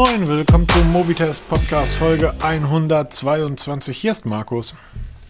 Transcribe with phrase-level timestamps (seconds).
[0.00, 3.98] moin, willkommen zum Mobitest Podcast Folge 122.
[3.98, 4.74] Hier ist Markus.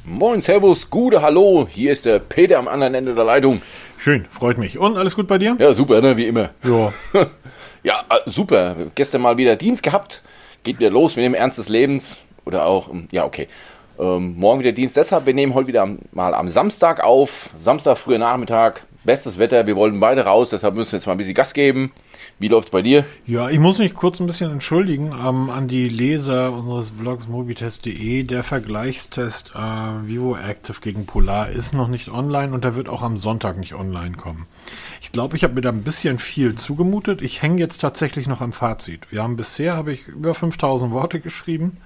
[0.04, 3.62] Moin, Servus, gute Hallo, hier ist der Peter am anderen Ende der Leitung.
[3.98, 4.79] Schön, freut mich.
[4.79, 5.57] Und alles gut bei dir?
[5.59, 6.50] Ja, super, ne, wie immer.
[6.62, 6.93] Ja.
[7.82, 8.77] ja, äh, super.
[8.95, 10.22] Gestern mal wieder Dienst gehabt.
[10.62, 12.18] Geht wieder los mit dem Ernst des Lebens.
[12.45, 13.48] Oder auch, ähm, ja, okay.
[13.98, 14.96] Ähm, morgen wieder Dienst.
[14.96, 17.50] Deshalb, wir nehmen heute wieder mal am Samstag auf.
[17.61, 18.86] Samstag, früher Nachmittag.
[19.03, 19.67] Bestes Wetter.
[19.67, 21.91] Wir wollten beide raus, deshalb müssen wir jetzt mal ein bisschen Gas geben.
[22.39, 23.07] Wie läuft's bei dir?
[23.27, 28.25] Ja, ich muss mich kurz ein bisschen entschuldigen ähm, an die Leser unseres Blogs mobitest.de.
[28.25, 33.03] Der Vergleichstest äh, Vivo Active gegen Polar ist noch nicht online und der wird auch
[33.03, 34.47] am Sonntag nicht online kommen.
[35.00, 37.22] Ich glaube, ich habe mir da ein bisschen viel zugemutet.
[37.22, 39.11] Ich hänge jetzt tatsächlich noch am Fazit.
[39.11, 41.78] Wir haben bisher habe ich über 5000 Worte geschrieben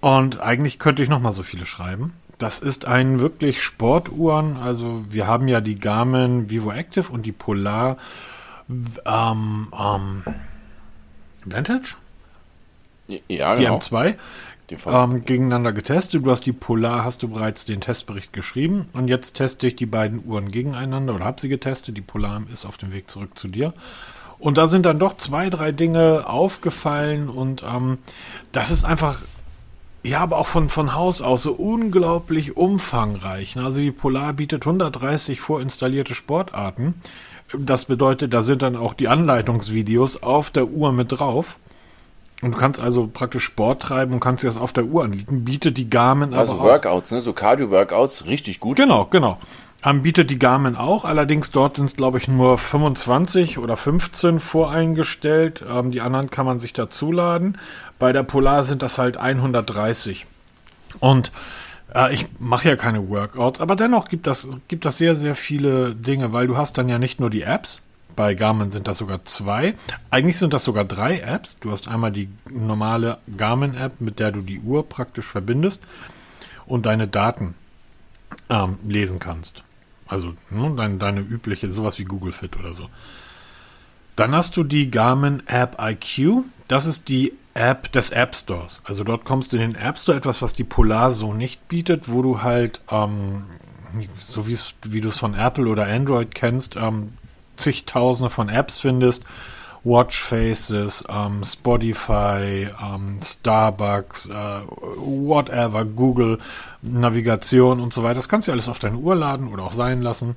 [0.00, 2.12] und eigentlich könnte ich noch mal so viele schreiben.
[2.38, 4.56] Das ist ein wirklich Sportuhren.
[4.56, 7.96] Also wir haben ja die Garmin Vivo Active und die Polar
[8.68, 10.22] ähm, ähm,
[11.44, 11.96] Vantage?
[13.28, 13.78] Ja, genau.
[13.78, 14.16] Die M2
[14.86, 16.24] ähm, gegeneinander getestet.
[16.24, 19.86] Du hast die Polar, hast du bereits den Testbericht geschrieben und jetzt teste ich die
[19.86, 21.96] beiden Uhren gegeneinander oder habe sie getestet.
[21.96, 23.74] Die Polar ist auf dem Weg zurück zu dir.
[24.38, 27.98] Und da sind dann doch zwei, drei Dinge aufgefallen und ähm,
[28.52, 29.22] das ist einfach,
[30.04, 33.56] ja, aber auch von, von Haus aus so unglaublich umfangreich.
[33.56, 37.00] Also die Polar bietet 130 vorinstallierte Sportarten.
[37.56, 41.58] Das bedeutet, da sind dann auch die Anleitungsvideos auf der Uhr mit drauf.
[42.42, 45.44] Und du kannst also praktisch Sport treiben und kannst dir das auf der Uhr anbieten.
[45.44, 47.20] Bietet die Garmin also aber Also Workouts, ne?
[47.22, 48.76] so Cardio-Workouts, richtig gut.
[48.76, 49.38] Genau, genau.
[49.92, 55.62] Bietet die Garmin auch, allerdings dort sind es, glaube ich, nur 25 oder 15 voreingestellt.
[55.68, 57.58] Ähm, die anderen kann man sich dazuladen.
[57.98, 60.24] Bei der Polar sind das halt 130.
[61.00, 61.32] Und
[61.94, 65.94] äh, ich mache ja keine Workouts, aber dennoch gibt das, gibt das sehr, sehr viele
[65.94, 67.82] Dinge, weil du hast dann ja nicht nur die Apps,
[68.16, 69.74] bei Garmin sind das sogar zwei.
[70.10, 71.58] Eigentlich sind das sogar drei Apps.
[71.58, 75.82] Du hast einmal die normale Garmin-App, mit der du die Uhr praktisch verbindest
[76.64, 77.54] und deine Daten
[78.48, 79.64] ähm, lesen kannst.
[80.06, 82.88] Also ne, deine, deine übliche, sowas wie Google Fit oder so.
[84.16, 86.44] Dann hast du die Garmin App IQ.
[86.68, 88.82] Das ist die App des App Stores.
[88.84, 92.08] Also dort kommst du in den App Store, etwas, was die Polar so nicht bietet,
[92.08, 93.44] wo du halt, ähm,
[94.20, 97.12] so wie du es von Apple oder Android kennst, ähm,
[97.56, 99.24] zigtausende von Apps findest.
[99.84, 104.32] Watchfaces, ähm, Spotify, ähm, Starbucks, äh,
[104.96, 106.38] whatever, Google,
[106.80, 108.14] Navigation und so weiter.
[108.14, 110.36] Das kannst du alles auf deine Uhr laden oder auch sein lassen.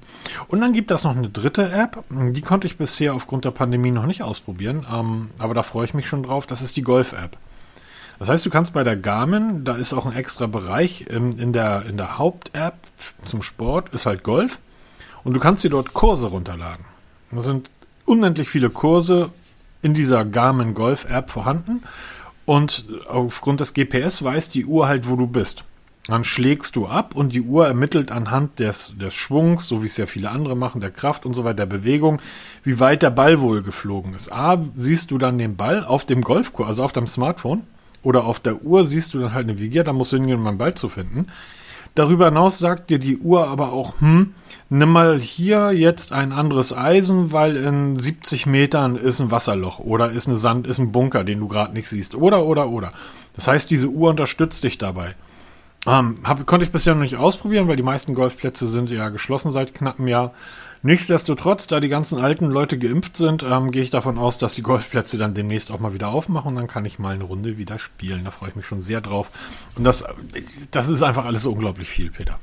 [0.50, 2.03] Und dann gibt es noch eine dritte App.
[2.09, 5.94] Die konnte ich bisher aufgrund der Pandemie noch nicht ausprobieren, ähm, aber da freue ich
[5.94, 6.46] mich schon drauf.
[6.46, 7.38] Das ist die Golf-App.
[8.19, 11.53] Das heißt, du kannst bei der Garmin, da ist auch ein extra Bereich in, in
[11.53, 12.75] der, in der Haupt-App
[13.24, 14.59] zum Sport, ist halt Golf.
[15.24, 16.86] Und du kannst dir dort Kurse runterladen.
[17.31, 17.69] Das sind
[18.07, 19.31] unendlich viele Kurse
[19.81, 21.84] in dieser Garmin Golf App vorhanden
[22.45, 25.66] und aufgrund des GPS weiß die Uhr halt, wo du bist.
[26.07, 29.97] Dann schlägst du ab und die Uhr ermittelt anhand des, des Schwungs, so wie es
[29.97, 32.22] ja viele andere machen, der Kraft und so weiter, der Bewegung,
[32.63, 34.31] wie weit der Ball wohl geflogen ist.
[34.31, 37.63] A, siehst du dann den Ball auf dem Golfkurs, also auf deinem Smartphone
[38.03, 40.47] oder auf der Uhr siehst du dann halt eine Vigier, da musst du hingehen, um
[40.47, 41.28] einen Ball zu finden.
[41.97, 44.35] Darüber hinaus sagt dir die Uhr aber auch, hm,
[44.69, 50.12] nimm mal hier jetzt ein anderes Eisen, weil in 70 Metern ist ein Wasserloch oder
[50.12, 52.13] ist eine Sand, ist ein Bunker, den du gerade nicht siehst.
[52.13, 52.94] Oder, oder, oder.
[53.36, 55.16] Das heißt, diese Uhr unterstützt dich dabei.
[55.88, 59.52] Ähm, hab, konnte ich bisher noch nicht ausprobieren, weil die meisten Golfplätze sind ja geschlossen
[59.52, 60.34] seit knapp einem Jahr.
[60.84, 64.62] Nichtsdestotrotz, da die ganzen alten Leute geimpft sind, ähm, gehe ich davon aus, dass die
[64.62, 67.80] Golfplätze dann demnächst auch mal wieder aufmachen und dann kann ich mal eine Runde wieder
[67.80, 68.24] spielen.
[68.24, 69.32] Da freue ich mich schon sehr drauf.
[69.76, 70.04] Und das,
[70.72, 72.40] das ist einfach alles so unglaublich viel, Peter.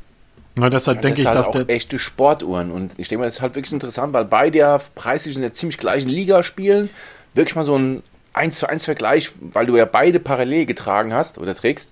[0.56, 3.27] Na, deshalb ja, denke ich, halt dass auch der echte Sportuhren und ich denke mal,
[3.27, 6.91] das ist halt wirklich interessant, weil beide ja preislich in der ziemlich gleichen Liga spielen.
[7.34, 11.39] Wirklich mal so ein 1 zu 1 Vergleich, weil du ja beide parallel getragen hast
[11.39, 11.91] oder trägst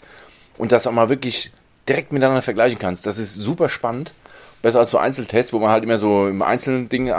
[0.59, 1.51] und das auch mal wirklich
[1.89, 3.07] direkt miteinander vergleichen kannst.
[3.07, 4.13] Das ist super spannend.
[4.63, 7.13] Besser als so Einzeltests, wo man halt immer so im einzelnen Ding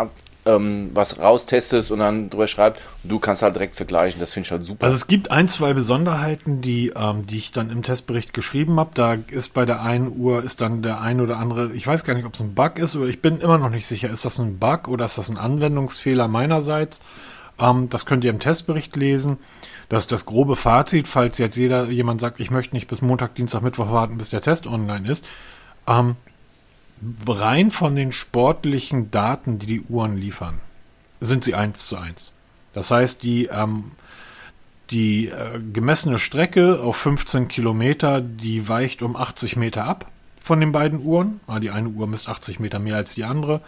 [0.45, 2.81] ähm, was raustestest und dann drüber schreibt.
[3.03, 4.19] Und du kannst halt direkt vergleichen.
[4.19, 4.85] Das finde ich halt super.
[4.85, 8.91] Also es gibt ein, zwei Besonderheiten, die, ähm, die ich dann im Testbericht geschrieben habe.
[8.93, 12.13] Da ist bei der einen Uhr ist dann der ein oder andere, ich weiß gar
[12.13, 14.39] nicht, ob es ein Bug ist oder ich bin immer noch nicht sicher, ist das
[14.39, 17.01] ein Bug oder ist das ein Anwendungsfehler meinerseits?
[17.59, 19.37] Ähm, das könnt ihr im Testbericht lesen.
[19.89, 23.35] Das ist das grobe Fazit, falls jetzt jeder jemand sagt, ich möchte nicht bis Montag,
[23.35, 25.25] Dienstag, Mittwoch warten, bis der Test online ist.
[25.87, 26.15] Ähm,
[27.27, 30.59] rein von den sportlichen Daten, die die Uhren liefern,
[31.19, 32.31] sind sie eins zu eins.
[32.73, 33.91] Das heißt, die, ähm,
[34.89, 40.09] die äh, gemessene Strecke auf 15 Kilometer, die weicht um 80 Meter ab
[40.41, 41.39] von den beiden Uhren.
[41.47, 43.61] Ah, die eine Uhr misst 80 Meter mehr als die andere.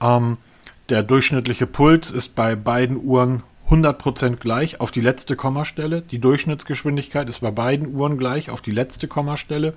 [0.00, 0.38] Ähm,
[0.88, 6.00] der durchschnittliche Puls ist bei beiden Uhren 100% gleich auf die letzte Kommastelle.
[6.00, 9.74] Die Durchschnittsgeschwindigkeit ist bei beiden Uhren gleich auf die letzte Kommastelle.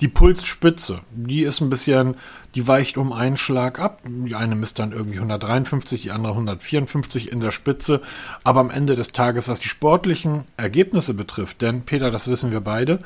[0.00, 2.16] Die Pulsspitze, die ist ein bisschen,
[2.54, 4.02] die weicht um einen Schlag ab.
[4.04, 8.02] Die eine misst dann irgendwie 153, die andere 154 in der Spitze.
[8.44, 12.60] Aber am Ende des Tages, was die sportlichen Ergebnisse betrifft, denn Peter, das wissen wir
[12.60, 13.00] beide,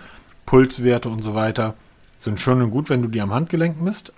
[0.46, 1.74] Pulswerte und so weiter
[2.18, 4.12] sind schön und gut, wenn du die am Handgelenk misst.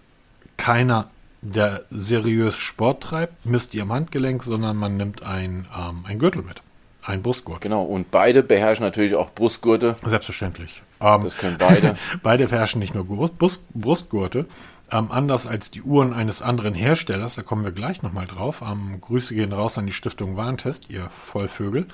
[0.56, 1.10] Keiner,
[1.40, 6.42] der seriös Sport treibt, misst die am Handgelenk, sondern man nimmt ein, ähm, ein Gürtel
[6.42, 6.62] mit.
[7.02, 7.60] Ein Brustgurt.
[7.60, 9.96] Genau, und beide beherrschen natürlich auch Brustgurte.
[10.04, 10.82] Selbstverständlich.
[11.02, 11.96] Ähm, das können beide.
[12.22, 14.46] beide beherrschen nicht nur Brust, Brustgurte.
[14.90, 18.62] Ähm, anders als die Uhren eines anderen Herstellers, da kommen wir gleich nochmal drauf.
[18.62, 21.87] Ähm, Grüße gehen raus an die Stiftung Warntest, ihr Vollvögel.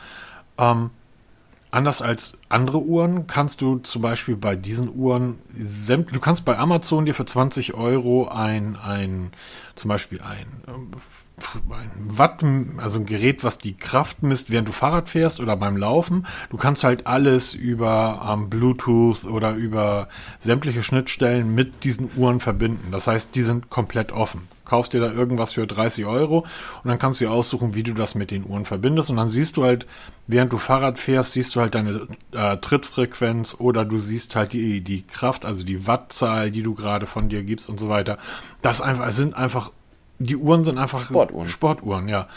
[0.59, 0.91] Ähm,
[1.71, 7.07] anders als andere Uhren kannst du zum Beispiel bei diesen Uhren, du kannst bei Amazon
[7.07, 9.31] dir für 20 Euro ein, ein
[9.75, 10.63] zum Beispiel ein
[11.71, 12.45] ein Watt,
[12.79, 16.27] also ein Gerät, was die Kraft misst, während du Fahrrad fährst oder beim Laufen.
[16.51, 20.09] Du kannst halt alles über ähm, Bluetooth oder über
[20.39, 22.91] sämtliche Schnittstellen mit diesen Uhren verbinden.
[22.91, 24.49] Das heißt, die sind komplett offen.
[24.69, 26.41] Kaufst dir da irgendwas für 30 Euro
[26.85, 29.09] und dann kannst du dir aussuchen, wie du das mit den Uhren verbindest.
[29.09, 29.87] Und dann siehst du halt,
[30.27, 34.83] während du Fahrrad fährst, siehst du halt deine äh, Trittfrequenz oder du siehst halt die,
[34.83, 38.19] die Kraft, also die Wattzahl, die du gerade von dir gibst und so weiter.
[38.61, 39.71] Das einfach, sind einfach
[40.19, 41.49] die Uhren sind einfach Sportuhren.
[41.49, 42.29] Sportuhren, ja.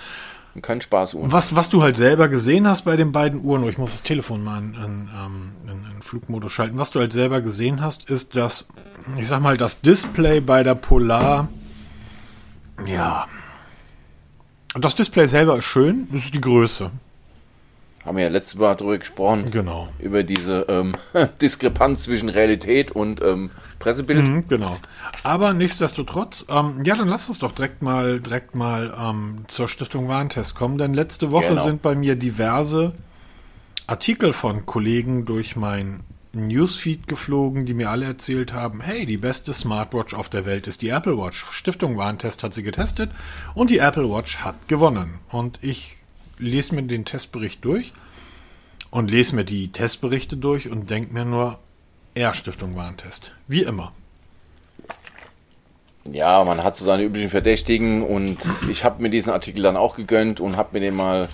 [0.62, 1.32] Kein Spaßuhren.
[1.32, 4.04] Was, was du halt selber gesehen hast bei den beiden Uhren, oh, ich muss das
[4.04, 8.10] Telefon mal in, in, ähm, in, in Flugmodus schalten, was du halt selber gesehen hast,
[8.10, 8.68] ist, dass,
[9.18, 11.48] ich sag mal, das Display bei der Polar,
[12.86, 13.28] ja,
[14.76, 16.92] das Display selber ist schön, das ist die Größe.
[18.06, 19.52] Haben wir ja letztes Mal darüber gesprochen.
[19.52, 19.90] Genau.
[20.00, 20.94] Über diese ähm,
[21.42, 24.28] Diskrepanz zwischen Realität und ähm, Pressebild.
[24.28, 24.78] Mhm, genau.
[25.24, 30.08] Aber nichtsdestotrotz, ähm, ja, dann lass uns doch direkt mal, direkt mal ähm, zur Stiftung
[30.08, 31.64] Warentest kommen, denn letzte Woche genau.
[31.64, 32.94] sind bei mir diverse
[33.86, 36.02] Artikel von Kollegen durch mein
[36.34, 40.82] Newsfeed geflogen, die mir alle erzählt haben, hey, die beste Smartwatch auf der Welt ist
[40.82, 41.46] die Apple Watch.
[41.52, 43.12] Stiftung Warentest hat sie getestet
[43.54, 45.20] und die Apple Watch hat gewonnen.
[45.30, 45.98] Und ich
[46.42, 47.94] lese mir den Testbericht durch
[48.90, 51.60] und lese mir die Testberichte durch und denke mir nur,
[52.14, 53.32] R-Stiftung Warentest.
[53.48, 53.94] Wie immer.
[56.12, 58.40] Ja, man hat so seine üblichen Verdächtigen und
[58.70, 61.30] ich habe mir diesen Artikel dann auch gegönnt und habe mir den mal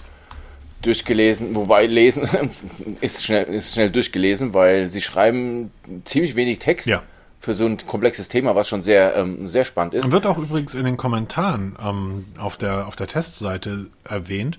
[0.82, 1.56] durchgelesen.
[1.56, 2.28] Wobei lesen
[3.02, 5.72] ist schnell, ist schnell durchgelesen, weil sie schreiben
[6.06, 6.88] ziemlich wenig Text.
[6.88, 7.02] Ja.
[7.40, 10.12] Für so ein komplexes Thema, was schon sehr, ähm, sehr spannend ist.
[10.12, 14.58] Wird auch übrigens in den Kommentaren ähm, auf, der, auf der Testseite erwähnt,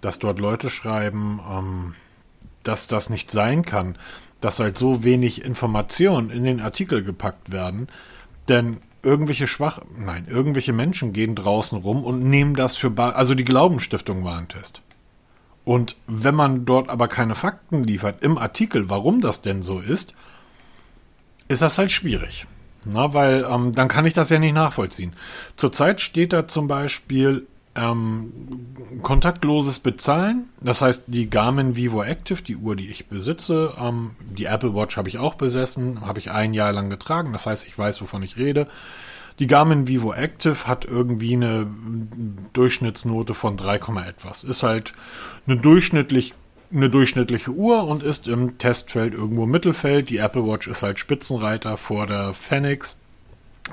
[0.00, 1.94] dass dort Leute schreiben, ähm,
[2.62, 3.96] dass das nicht sein kann,
[4.40, 7.88] dass halt so wenig Informationen in den Artikel gepackt werden,
[8.48, 13.34] denn irgendwelche Schwach, nein, irgendwelche Menschen gehen draußen rum und nehmen das für, bar, also
[13.34, 14.82] die Glaubensstiftung Warentest.
[15.64, 20.14] Und wenn man dort aber keine Fakten liefert im Artikel, warum das denn so ist,
[21.48, 22.46] ist das halt schwierig.
[22.84, 25.12] Na, weil ähm, dann kann ich das ja nicht nachvollziehen.
[25.56, 27.46] Zurzeit steht da zum Beispiel
[27.76, 28.32] ähm,
[29.02, 34.46] kontaktloses Bezahlen, das heißt die Garmin Vivo Active, die Uhr, die ich besitze, ähm, die
[34.46, 37.78] Apple Watch habe ich auch besessen, habe ich ein Jahr lang getragen, das heißt, ich
[37.78, 38.66] weiß, wovon ich rede.
[39.38, 41.66] Die Garmin Vivo Active hat irgendwie eine
[42.52, 44.44] Durchschnittsnote von 3, etwas.
[44.44, 44.92] Ist halt
[45.46, 46.34] eine durchschnittlich
[46.72, 50.08] eine durchschnittliche Uhr und ist im Testfeld irgendwo im Mittelfeld.
[50.08, 52.96] Die Apple Watch ist halt Spitzenreiter vor der Phoenix,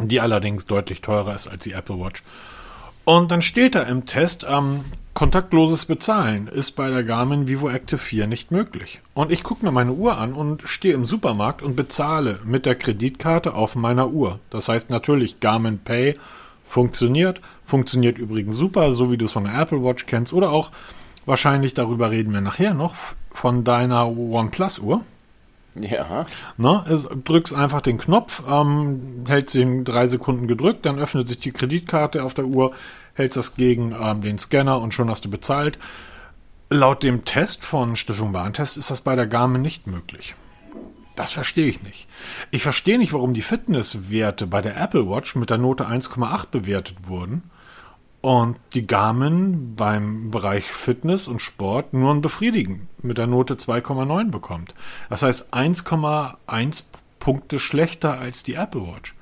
[0.02, 2.24] die allerdings deutlich teurer ist als die Apple Watch.
[3.08, 4.82] Und dann steht da im Test, ähm,
[5.14, 9.00] kontaktloses Bezahlen ist bei der Garmin Vivo Active 4 nicht möglich.
[9.14, 12.76] Und ich gucke mir meine Uhr an und stehe im Supermarkt und bezahle mit der
[12.76, 14.42] Kreditkarte auf meiner Uhr.
[14.50, 16.16] Das heißt natürlich, Garmin Pay
[16.68, 20.72] funktioniert, funktioniert übrigens super, so wie du es von der Apple Watch kennst oder auch
[21.26, 22.94] wahrscheinlich, darüber reden wir nachher noch,
[23.32, 25.06] von deiner OnePlus Uhr.
[25.82, 26.26] Ja.
[26.58, 31.40] Ne, es, drückst einfach den Knopf, ähm, hältst ihn drei Sekunden gedrückt, dann öffnet sich
[31.40, 32.74] die Kreditkarte auf der Uhr,
[33.14, 35.78] hältst das gegen ähm, den Scanner und schon hast du bezahlt.
[36.70, 40.36] Laut dem Test von Stiftung Warentest ist das bei der Garmin nicht möglich.
[41.16, 42.08] Das verstehe ich nicht.
[42.52, 47.08] Ich verstehe nicht, warum die Fitnesswerte bei der Apple Watch mit der Note 1,8 bewertet
[47.08, 47.50] wurden
[48.22, 54.32] und die Garmin beim Bereich Fitness und Sport nur ein Befriedigen mit der Note 2,9
[54.32, 54.74] bekommt.
[55.10, 56.84] Das heißt 1,1
[57.20, 59.16] Punkte schlechter als die Apple Watch.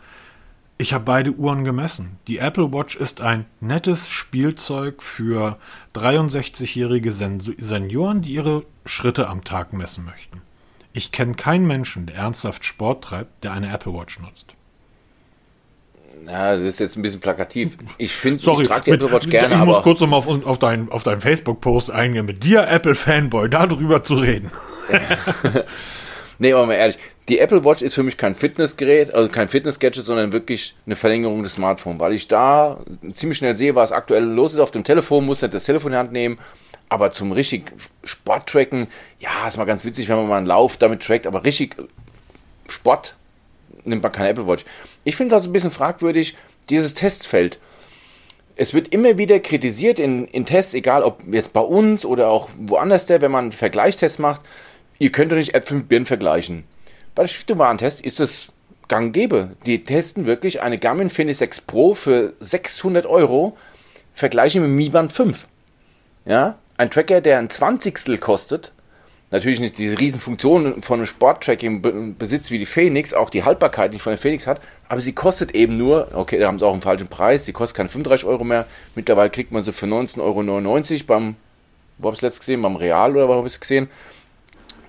[0.78, 2.20] Ich habe beide Uhren gemessen.
[2.28, 5.58] Die Apple Watch ist ein nettes Spielzeug für
[5.94, 10.42] 63-jährige Senioren, die ihre Schritte am Tag messen möchten.
[10.92, 14.55] Ich kenne keinen Menschen, der ernsthaft Sport treibt, der eine Apple Watch nutzt.
[16.28, 17.78] Ja, das ist jetzt ein bisschen plakativ.
[17.98, 19.72] Ich finde, ich trage die Apple Watch gerne, ich aber...
[19.72, 24.04] Ich muss kurz nochmal auf, auf deinen auf dein Facebook-Post eingehen, mit dir, Apple-Fanboy, darüber
[24.04, 24.52] zu reden.
[26.40, 26.98] nee, aber mal ehrlich,
[27.30, 31.44] die Apple Watch ist für mich kein Fitnessgerät, also kein Fitness-Gadget, sondern wirklich eine Verlängerung
[31.44, 32.80] des Smartphones, weil ich da
[33.14, 35.96] ziemlich schnell sehe, was aktuell los ist auf dem Telefon, muss nicht das Telefon in
[35.96, 36.40] die Hand nehmen,
[36.90, 37.72] aber zum richtig
[38.04, 38.88] Sport-Tracken,
[39.20, 41.76] ja, ist mal ganz witzig, wenn man mal einen Lauf damit trackt, aber richtig
[42.68, 43.16] Sport
[43.86, 44.66] nimmt man keine Apple Watch.
[45.04, 46.36] Ich finde das ein bisschen fragwürdig,
[46.70, 47.60] dieses Testfeld.
[48.56, 52.50] Es wird immer wieder kritisiert in, in Tests, egal ob jetzt bei uns oder auch
[52.58, 54.42] woanders, der, wenn man einen Vergleichstest macht,
[54.98, 56.64] ihr könnt doch nicht Äpfel mit Birnen vergleichen.
[57.16, 58.54] Bei der Stiftung-Warentest ist es
[58.88, 59.56] gang gäbe.
[59.66, 63.58] Die testen wirklich eine Garmin Fenix 6 Pro für 600 Euro,
[64.14, 65.48] vergleichen mit Mi Band 5.
[66.26, 68.74] Ja, ein Tracker, der ein Zwanzigstel kostet,
[69.36, 73.92] natürlich nicht diese riesen Funktionen von einem Sporttracking besitzt wie die Phoenix, auch die Haltbarkeit
[73.92, 76.74] nicht von der Phoenix hat, aber sie kostet eben nur, okay, da haben sie auch
[76.74, 78.66] einen falschen Preis, sie kostet keine 35 Euro mehr,
[78.96, 81.36] mittlerweile kriegt man sie für 19,99 Euro beim,
[81.98, 83.90] wo habe ich es letztes gesehen, beim Real oder wo habe ich es gesehen,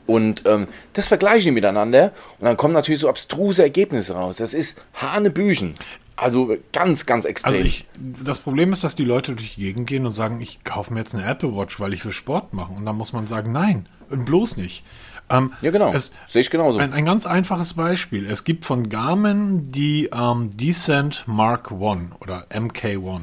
[0.06, 4.36] und ähm, das vergleichen die miteinander und dann kommen natürlich so abstruse Ergebnisse raus.
[4.36, 5.74] Das ist Hanebüchen.
[6.14, 7.52] Also ganz, ganz extrem.
[7.52, 7.86] Also ich,
[8.24, 11.00] das Problem ist, dass die Leute durch die Gegend gehen und sagen, ich kaufe mir
[11.00, 12.76] jetzt eine Apple Watch, weil ich will Sport machen.
[12.76, 14.84] Und dann muss man sagen, nein, bloß nicht.
[15.28, 15.92] Ähm, ja, genau.
[15.96, 16.78] Sehe ich genauso.
[16.78, 18.26] Ein, ein, ganz einfaches Beispiel.
[18.26, 23.22] Es gibt von Garmin die ähm, Descent Mark I oder MK1.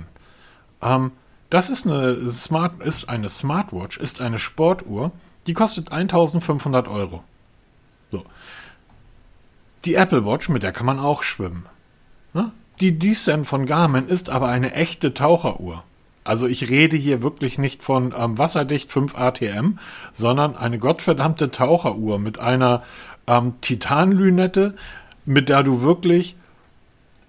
[0.81, 1.11] Ähm,
[1.49, 5.11] das ist eine, Smart, ist eine Smartwatch, ist eine Sportuhr,
[5.47, 7.23] die kostet 1500 Euro.
[8.11, 8.25] So.
[9.85, 11.67] Die Apple Watch, mit der kann man auch schwimmen.
[12.33, 12.51] Ne?
[12.79, 15.83] Die Descent von Garmin ist aber eine echte Taucheruhr.
[16.23, 19.79] Also ich rede hier wirklich nicht von ähm, wasserdicht 5 ATM,
[20.13, 22.83] sondern eine gottverdammte Taucheruhr mit einer
[23.27, 24.75] ähm, Titanlünette,
[25.25, 26.35] mit der du wirklich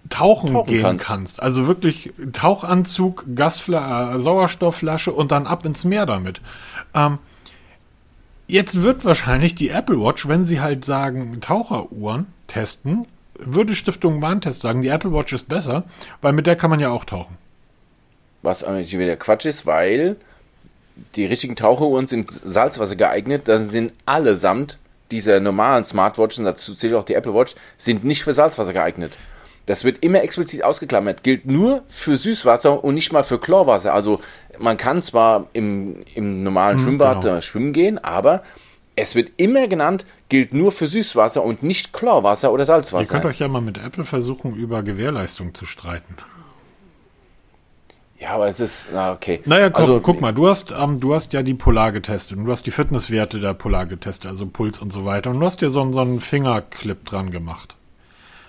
[0.08, 1.04] tauchen, tauchen gehen kannst.
[1.04, 1.42] kannst.
[1.42, 6.40] Also wirklich Tauchanzug, Gasfla äh, Sauerstoffflasche und dann ab ins Meer damit.
[6.94, 7.18] Ähm,
[8.46, 13.06] jetzt wird wahrscheinlich die Apple Watch, wenn sie halt sagen Taucheruhren testen,
[13.38, 15.84] würde Stiftung Warntest sagen, die Apple Watch ist besser,
[16.20, 17.36] weil mit der kann man ja auch tauchen.
[18.44, 20.16] Was eigentlich wieder Quatsch ist, weil
[21.16, 23.48] die richtigen Taucheruhren sind Salzwasser geeignet.
[23.48, 24.78] Dann sind allesamt
[25.10, 29.16] diese normalen Smartwatches, dazu zählt auch die Apple Watch, sind nicht für Salzwasser geeignet.
[29.66, 33.94] Das wird immer explizit ausgeklammert, gilt nur für Süßwasser und nicht mal für Chlorwasser.
[33.94, 34.20] Also
[34.58, 37.40] man kann zwar im, im normalen mhm, Schwimmbad genau.
[37.40, 38.42] schwimmen gehen, aber
[38.96, 43.14] es wird immer genannt, gilt nur für Süßwasser und nicht Chlorwasser oder Salzwasser.
[43.14, 46.16] Ihr könnt euch ja mal mit Apple versuchen, über Gewährleistung zu streiten.
[48.24, 49.40] Ja, aber es ist, na, okay.
[49.44, 52.46] Naja, komm, also, guck mal, du hast, ähm, du hast ja die Polar getestet und
[52.46, 55.30] du hast die Fitnesswerte der Polar getestet, also Puls und so weiter.
[55.30, 57.76] Und du hast dir so, so einen Fingerclip dran gemacht.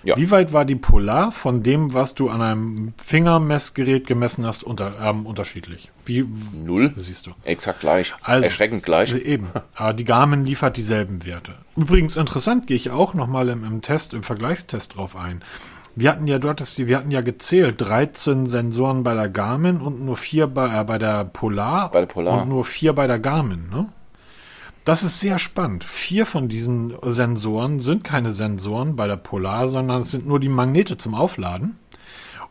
[0.02, 0.16] Ja.
[0.16, 4.92] Wie weit war die Polar von dem, was du an einem Fingermessgerät gemessen hast, unter,
[4.98, 5.90] ähm, unterschiedlich?
[6.06, 6.94] Wie, Null.
[6.96, 7.32] Siehst du.
[7.44, 8.14] Exakt gleich.
[8.22, 9.12] Also, Erschreckend gleich.
[9.12, 9.48] Also eben.
[9.74, 11.52] Aber die Garmin liefert dieselben Werte.
[11.76, 15.42] Übrigens interessant, gehe ich auch nochmal im, im Test, im Vergleichstest drauf ein.
[15.98, 20.18] Wir hatten ja dort, wir hatten ja gezählt, 13 Sensoren bei der Garmin und nur
[20.18, 21.90] vier bei, äh, bei der Polar.
[21.90, 22.42] Bei der Polar.
[22.42, 23.88] Und nur vier bei der Garmin, ne?
[24.84, 25.84] Das ist sehr spannend.
[25.84, 30.50] Vier von diesen Sensoren sind keine Sensoren bei der Polar, sondern es sind nur die
[30.50, 31.78] Magnete zum Aufladen.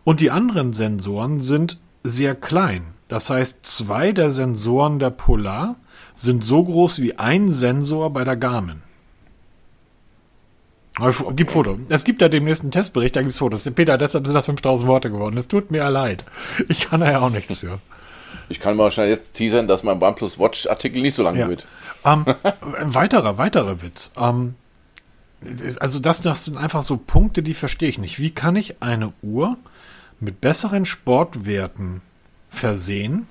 [0.03, 2.87] Und die anderen Sensoren sind sehr klein.
[3.07, 5.75] Das heißt, zwei der Sensoren der Polar
[6.15, 8.81] sind so groß wie ein Sensor bei der Garmin.
[10.99, 11.33] Okay.
[11.35, 11.77] Gibt Foto.
[11.89, 13.69] Es gibt ja demnächst einen Testbericht, da gibt es Fotos.
[13.71, 15.37] Peter, deshalb sind das 5000 Worte geworden.
[15.37, 16.23] Es tut mir leid.
[16.69, 17.79] Ich kann da ja auch nichts für.
[18.47, 21.47] Ich kann wahrscheinlich jetzt teasern, dass mein OnePlus Watch Artikel nicht so lang ja.
[21.49, 21.65] wird.
[22.05, 22.25] Ähm,
[22.79, 24.13] ein weiterer, weiterer Witz.
[24.17, 24.55] Ähm,
[25.79, 28.19] also das, das sind einfach so Punkte, die verstehe ich nicht.
[28.19, 29.57] Wie kann ich eine Uhr
[30.19, 32.01] mit besseren Sportwerten
[32.49, 33.27] versehen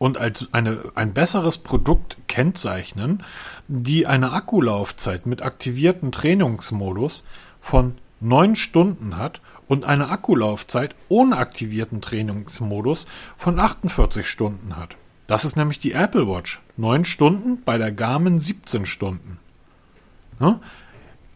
[0.00, 3.22] und als eine, ein besseres Produkt kennzeichnen,
[3.68, 7.22] die eine Akkulaufzeit mit aktivierten Trainingsmodus
[7.60, 14.96] von 9 Stunden hat und eine Akkulaufzeit ohne aktivierten Trainingsmodus von 48 Stunden hat.
[15.26, 16.62] Das ist nämlich die Apple Watch.
[16.78, 19.38] 9 Stunden, bei der Garmin 17 Stunden.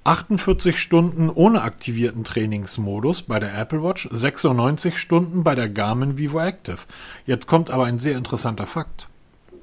[0.06, 0.12] Ja?
[0.12, 6.40] 48 Stunden ohne aktivierten Trainingsmodus bei der Apple Watch, 96 Stunden bei der Garmin Vivo
[6.40, 6.78] Active.
[7.26, 9.08] Jetzt kommt aber ein sehr interessanter Fakt.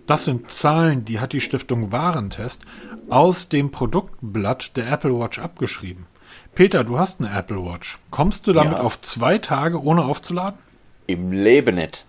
[0.08, 2.64] Das sind Zahlen, die hat die Stiftung Warentest
[3.10, 6.06] aus dem Produktblatt der Apple Watch abgeschrieben.
[6.56, 8.00] Peter, du hast eine Apple Watch.
[8.10, 8.82] Kommst du damit ja.
[8.82, 10.60] auf zwei Tage ohne aufzuladen?
[11.08, 12.06] Im Leben nicht.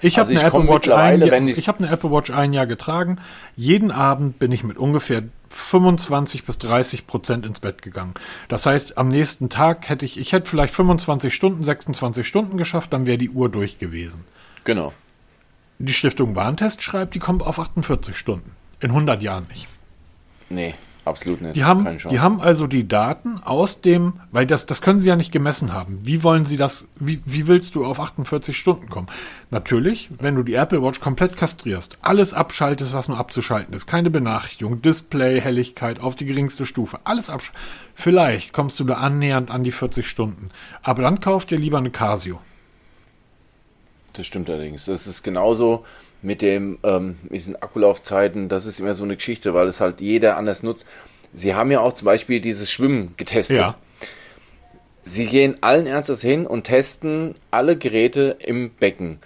[0.00, 2.66] Ich habe also eine, Apple Watch ein Jahr, ich hab eine Apple Watch ein Jahr
[2.66, 3.18] getragen.
[3.56, 8.14] Jeden Abend bin ich mit ungefähr 25 bis 30 Prozent ins Bett gegangen.
[8.48, 12.92] Das heißt, am nächsten Tag hätte ich, ich hätte vielleicht 25 Stunden, 26 Stunden geschafft,
[12.92, 14.24] dann wäre die Uhr durch gewesen.
[14.64, 14.92] Genau.
[15.78, 18.52] Die Stiftung Warntest schreibt, die kommt auf 48 Stunden.
[18.80, 19.68] In 100 Jahren nicht.
[20.48, 21.56] Nee, absolut nicht.
[21.56, 25.16] Die haben, die haben also die Daten aus dem, weil das, das können sie ja
[25.16, 26.00] nicht gemessen haben.
[26.02, 29.08] Wie wollen sie das, wie, wie willst du auf 48 Stunden kommen?
[29.50, 34.10] Natürlich, wenn du die Apple Watch komplett kastrierst, alles abschaltest, was nur abzuschalten ist, keine
[34.10, 37.60] Benachrichtigung, Display, Helligkeit auf die geringste Stufe, alles abschalten.
[37.94, 40.48] Vielleicht kommst du da annähernd an die 40 Stunden.
[40.82, 42.40] Aber dann kauf dir lieber eine Casio.
[44.12, 44.84] Das stimmt allerdings.
[44.84, 45.84] Das ist genauso
[46.22, 48.48] mit, dem, ähm, mit diesen Akkulaufzeiten.
[48.48, 50.86] Das ist immer so eine Geschichte, weil es halt jeder anders nutzt.
[51.32, 53.58] Sie haben ja auch zum Beispiel dieses Schwimmen getestet.
[53.58, 53.74] Ja.
[55.02, 59.18] Sie gehen allen Ernstes hin und testen alle Geräte im Becken.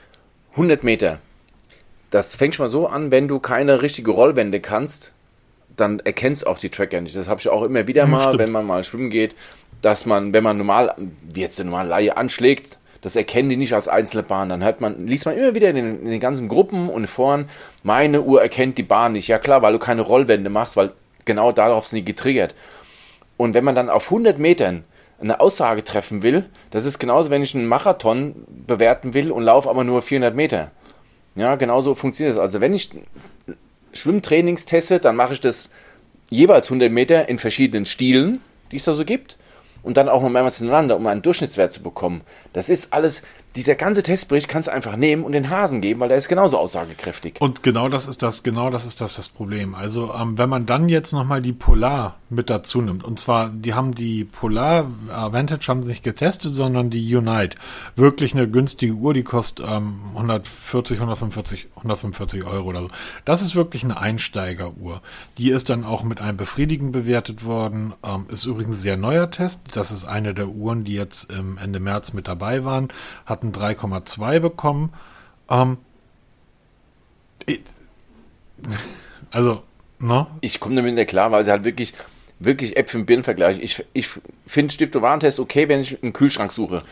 [0.53, 1.21] 100 Meter.
[2.11, 5.13] Das fängt schon mal so an, wenn du keine richtige Rollwende kannst,
[5.77, 7.15] dann erkennst auch die Tracker nicht.
[7.15, 8.39] Das habe ich auch immer wieder mal, Stimmt.
[8.39, 9.35] wenn man mal schwimmen geht,
[9.83, 13.73] dass man, wenn man normal, wie jetzt eine normale Laie anschlägt, das erkennen die nicht
[13.73, 14.49] als einzelne Bahn.
[14.49, 17.49] Dann hört man, liest man immer wieder in den, in den ganzen Gruppen und Foren,
[17.85, 19.29] meine Uhr erkennt die Bahn nicht.
[19.29, 20.91] Ja klar, weil du keine Rollwände machst, weil
[21.25, 22.57] genau darauf sind die getriggert.
[23.37, 24.83] Und wenn man dann auf 100 Metern
[25.21, 29.71] eine Aussage treffen will, das ist genauso, wenn ich einen Marathon bewerten will und laufe
[29.71, 30.73] aber nur 400 Meter.
[31.37, 32.43] Ja, genauso funktioniert das.
[32.43, 32.91] Also wenn ich
[33.93, 35.69] Schwimmtrainings teste, dann mache ich das
[36.29, 38.41] jeweils 100 Meter in verschiedenen Stilen,
[38.73, 39.39] die es da so gibt
[39.87, 42.23] und dann auch noch mehrmals hintereinander, um einen Durchschnittswert zu bekommen.
[42.53, 43.23] Das ist alles,
[43.57, 46.59] dieser ganze Testbericht kannst du einfach nehmen und den Hasen geben, weil der ist genauso
[46.59, 47.41] aussagekräftig.
[47.41, 49.75] Und genau das ist das, genau das ist das, das Problem.
[49.75, 53.75] Also, ähm, wenn man dann jetzt nochmal die Polar mit dazu nimmt, und zwar, die
[53.75, 57.57] haben die Polar Vantage haben sie nicht getestet, sondern die Unite.
[57.95, 62.89] Wirklich eine günstige Uhr, die kostet ähm, 140, 145, 145 Euro oder so.
[63.25, 65.03] Das ist wirklich eine Einsteigeruhr.
[65.39, 67.95] Die ist dann auch mit einem Befriedigen bewertet worden.
[68.05, 71.81] Ähm, ist übrigens ein sehr neuer Test das ist eine der Uhren, die jetzt Ende
[71.81, 72.89] März mit dabei waren,
[73.47, 74.93] hatten 3,2 bekommen.
[75.49, 75.79] Ähm,
[79.31, 79.63] also,
[79.99, 80.27] ne?
[80.41, 81.95] Ich komme damit nicht klar, weil sie halt wirklich,
[82.39, 83.63] wirklich Äpfel und Birnen vergleichen.
[83.63, 84.09] Ich, ich
[84.47, 86.83] finde Stifte Warentest okay, wenn ich einen Kühlschrank suche.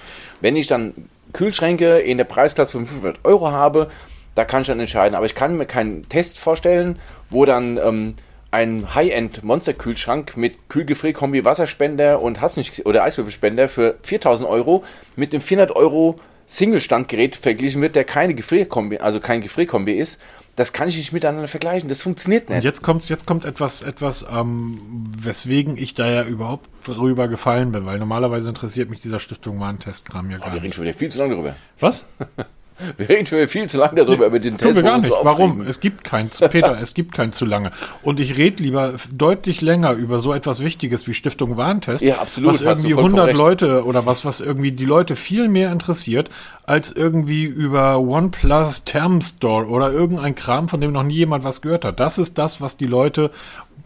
[0.40, 0.94] Wenn ich dann
[1.32, 3.88] Kühlschränke in der Preisklasse von 500 Euro habe,
[4.34, 5.14] da kann ich dann entscheiden.
[5.14, 6.98] Aber ich kann mir keinen Test vorstellen,
[7.30, 8.14] wo dann ähm,
[8.50, 14.84] ein High-End-Monster-Kühlschrank mit Kühlgefrierkombi, Wasserspender und hast nicht oder Eiswürfelspender für 4000 Euro
[15.16, 20.20] mit dem 400 Euro Single-Standgerät verglichen wird, der keine Gefrierkombi, also kein Gefrierkombi ist.
[20.56, 21.88] Das kann ich nicht miteinander vergleichen.
[21.88, 22.58] Das funktioniert nicht.
[22.58, 24.78] Und jetzt kommt, jetzt kommt etwas, etwas, ähm,
[25.18, 30.30] weswegen ich da ja überhaupt drüber gefallen bin, weil normalerweise interessiert mich dieser Stiftung Warntest-Kram
[30.30, 30.54] ja gar oh, wir nicht.
[30.54, 31.56] Wir reden schon wieder viel zu lange drüber.
[31.80, 32.04] Was?
[32.96, 34.74] Wir reden viel zu lange darüber, nee, über den Test.
[34.74, 35.10] Wir gar nicht.
[35.10, 35.60] Warum?
[35.60, 37.70] Es gibt kein, Peter, es gibt kein zu lange.
[38.02, 42.02] Und ich rede lieber deutlich länger über so etwas Wichtiges wie Stiftung Warntest.
[42.02, 42.54] Ja, absolut.
[42.54, 43.38] Was irgendwie 100 recht.
[43.38, 46.30] Leute oder was, was irgendwie die Leute viel mehr interessiert,
[46.64, 51.62] als irgendwie über OnePlus Term Store oder irgendein Kram, von dem noch nie jemand was
[51.62, 52.00] gehört hat.
[52.00, 53.30] Das ist das, was die Leute,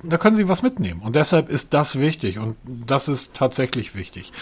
[0.03, 1.03] da können sie was mitnehmen.
[1.03, 2.39] Und deshalb ist das wichtig.
[2.39, 4.33] Und das ist tatsächlich wichtig.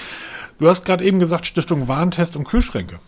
[0.58, 2.98] Du hast gerade eben gesagt, Stiftung Warntest und Kühlschränke.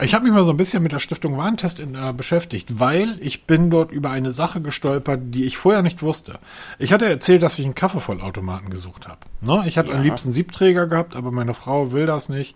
[0.00, 3.18] Ich habe mich mal so ein bisschen mit der Stiftung Warentest in, äh, beschäftigt, weil
[3.20, 6.38] ich bin dort über eine Sache gestolpert, die ich vorher nicht wusste.
[6.78, 9.18] Ich hatte erzählt, dass ich einen Kaffeevollautomaten gesucht habe.
[9.40, 9.64] Ne?
[9.66, 9.96] Ich hatte ja.
[9.96, 12.54] am liebsten Siebträger gehabt, aber meine Frau will das nicht.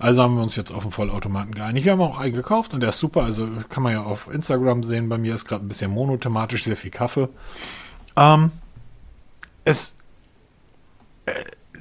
[0.00, 1.84] Also haben wir uns jetzt auf einen Vollautomaten geeinigt.
[1.84, 3.22] Wir haben auch einen gekauft und der ist super.
[3.22, 5.08] Also kann man ja auf Instagram sehen.
[5.08, 7.28] Bei mir ist gerade ein bisschen monothematisch, sehr viel Kaffee.
[8.16, 8.50] Ähm,
[9.64, 9.96] es
[11.26, 11.32] äh,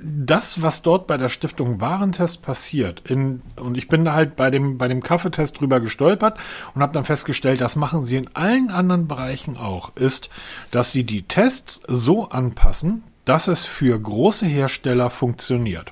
[0.02, 4.50] das, was dort bei der Stiftung Warentest passiert, in, und ich bin da halt bei
[4.50, 6.38] dem, bei dem Kaffeetest drüber gestolpert
[6.74, 10.30] und habe dann festgestellt, das machen sie in allen anderen Bereichen auch, ist,
[10.72, 15.92] dass sie die Tests so anpassen, dass es für große Hersteller funktioniert.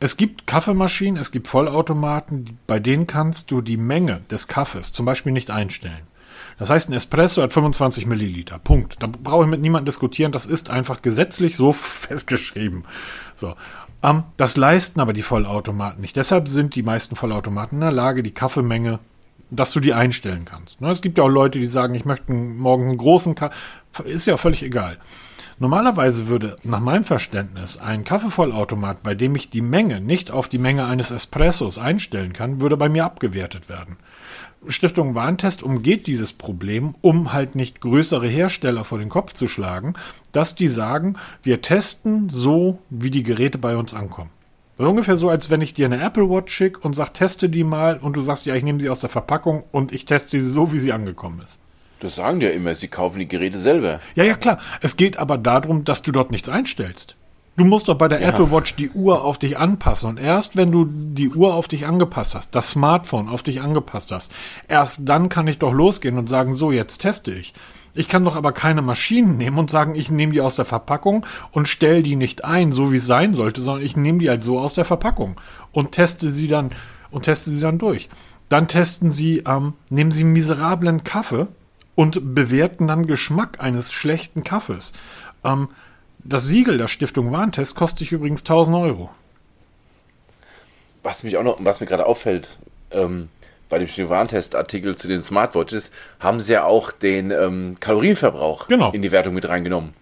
[0.00, 5.06] Es gibt Kaffeemaschinen, es gibt Vollautomaten, bei denen kannst du die Menge des Kaffees zum
[5.06, 6.06] Beispiel nicht einstellen.
[6.58, 8.58] Das heißt, ein Espresso hat 25 Milliliter.
[8.58, 8.96] Punkt.
[9.00, 10.32] Da brauche ich mit niemandem diskutieren.
[10.32, 12.84] Das ist einfach gesetzlich so festgeschrieben.
[13.34, 13.54] So.
[14.02, 16.16] Ähm, das leisten aber die Vollautomaten nicht.
[16.16, 18.98] Deshalb sind die meisten Vollautomaten in der Lage, die Kaffeemenge,
[19.50, 20.80] dass du die einstellen kannst.
[20.80, 23.54] Ne, es gibt ja auch Leute, die sagen, ich möchte morgen einen großen Kaffee.
[24.04, 24.98] Ist ja völlig egal.
[25.60, 30.58] Normalerweise würde nach meinem Verständnis ein Kaffeevollautomat, bei dem ich die Menge nicht auf die
[30.58, 33.96] Menge eines Espressos einstellen kann, würde bei mir abgewertet werden.
[34.66, 39.94] Stiftung Warntest umgeht dieses Problem, um halt nicht größere Hersteller vor den Kopf zu schlagen,
[40.32, 44.30] dass die sagen, wir testen so, wie die Geräte bei uns ankommen.
[44.78, 47.64] Also ungefähr so, als wenn ich dir eine Apple Watch schicke und sag, teste die
[47.64, 50.48] mal und du sagst, ja, ich nehme sie aus der Verpackung und ich teste sie
[50.48, 51.60] so, wie sie angekommen ist.
[52.00, 54.00] Das sagen die ja immer, sie kaufen die Geräte selber.
[54.14, 54.60] Ja, ja, klar.
[54.80, 57.16] Es geht aber darum, dass du dort nichts einstellst.
[57.58, 58.28] Du musst doch bei der ja.
[58.28, 60.10] Apple Watch die Uhr auf dich anpassen.
[60.10, 64.12] Und erst wenn du die Uhr auf dich angepasst hast, das Smartphone auf dich angepasst
[64.12, 64.30] hast,
[64.68, 67.54] erst dann kann ich doch losgehen und sagen, so, jetzt teste ich.
[67.94, 71.26] Ich kann doch aber keine Maschinen nehmen und sagen, ich nehme die aus der Verpackung
[71.50, 74.44] und stelle die nicht ein, so wie es sein sollte, sondern ich nehme die halt
[74.44, 75.40] so aus der Verpackung
[75.72, 76.70] und teste sie dann
[77.10, 78.08] und teste sie dann durch.
[78.48, 81.48] Dann testen sie, ähm, nehmen sie miserablen Kaffee
[81.96, 84.92] und bewerten dann Geschmack eines schlechten Kaffees.
[85.42, 85.66] Ähm,
[86.28, 89.10] das Siegel der Stiftung Warntest kostet dich übrigens 1000 Euro.
[91.02, 92.58] Was mich auch noch, was mir gerade auffällt,
[92.90, 93.28] ähm,
[93.68, 98.92] bei dem Warntest-Artikel zu den Smartwatches haben sie ja auch den ähm, Kalorienverbrauch genau.
[98.92, 99.94] in die Wertung mit reingenommen.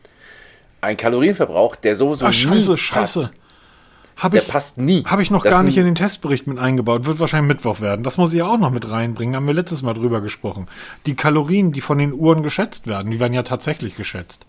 [0.81, 3.21] Ein Kalorienverbrauch, der sowieso Ach, scheiße, nie scheiße.
[3.21, 3.33] Passt.
[4.17, 5.05] Hab der ich, passt nie.
[5.05, 7.05] Habe ich noch das gar nicht in den Testbericht mit eingebaut.
[7.05, 8.03] Wird wahrscheinlich Mittwoch werden.
[8.03, 9.37] Das muss ich auch noch mit reinbringen.
[9.37, 10.69] Haben wir letztes Mal drüber gesprochen.
[11.05, 14.47] Die Kalorien, die von den Uhren geschätzt werden, die werden ja tatsächlich geschätzt.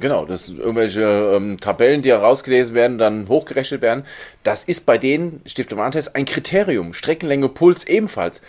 [0.00, 4.04] Genau, das sind irgendwelche ähm, Tabellen, die herausgelesen werden, dann hochgerechnet werden.
[4.42, 6.94] Das ist bei denen, Stiftung Warntest, ein Kriterium.
[6.94, 8.40] Streckenlänge, Puls ebenfalls.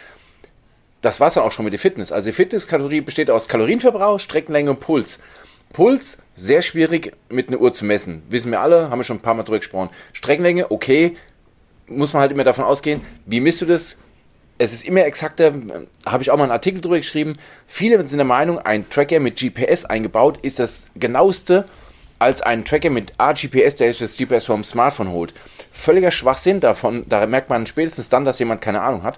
[1.01, 2.12] Das war es dann auch schon mit der Fitness.
[2.12, 5.19] Also die Fitnesskalorie besteht aus Kalorienverbrauch, Streckenlänge und Puls.
[5.71, 8.23] Puls, sehr schwierig mit einer Uhr zu messen.
[8.29, 9.89] Wissen wir alle, haben wir schon ein paar Mal drüber gesprochen.
[10.13, 11.15] Streckenlänge, okay,
[11.88, 13.01] muss man halt immer davon ausgehen.
[13.25, 13.97] Wie misst du das?
[14.60, 15.54] Es ist immer exakter,
[16.06, 17.38] habe ich auch mal einen Artikel drüber geschrieben.
[17.65, 21.65] Viele sind der Meinung, ein Tracker mit GPS eingebaut ist das genaueste
[22.19, 25.34] als ein Tracker mit AGPS, der sich das GPS vom Smartphone holt.
[25.72, 29.17] Völliger Schwachsinn davon, da merkt man spätestens dann, dass jemand keine Ahnung hat.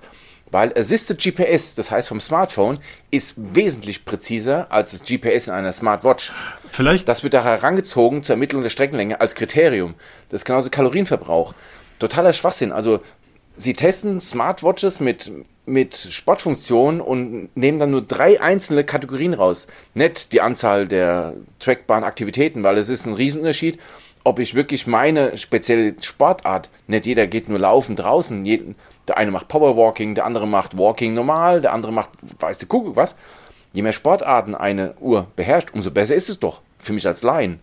[0.52, 5.72] Weil Assisted GPS, das heißt vom Smartphone, ist wesentlich präziser als das GPS in einer
[5.72, 6.34] Smartwatch.
[6.72, 7.08] Vielleicht.
[7.08, 9.96] Das wird da herangezogen zur Ermittlung der Streckenlänge als Kriterium.
[10.30, 11.54] Das ist genauso Kalorienverbrauch.
[12.00, 12.74] Totaler Schwachsinn.
[12.74, 13.00] Also,
[13.62, 15.32] sie testen Smartwatches mit,
[15.66, 19.68] mit Sportfunktionen und nehmen dann nur drei einzelne Kategorien raus.
[19.94, 23.80] Nicht die Anzahl der trackbaren Aktivitäten, weil es ist ein Riesenunterschied,
[24.24, 28.76] ob ich wirklich meine spezielle Sportart, nicht jeder geht nur laufen draußen, jeden,
[29.08, 32.96] der eine macht Powerwalking, der andere macht Walking normal, der andere macht, weiß du, guck
[32.96, 33.16] was.
[33.74, 37.60] Je mehr Sportarten eine Uhr beherrscht, umso besser ist es doch für mich als Laien.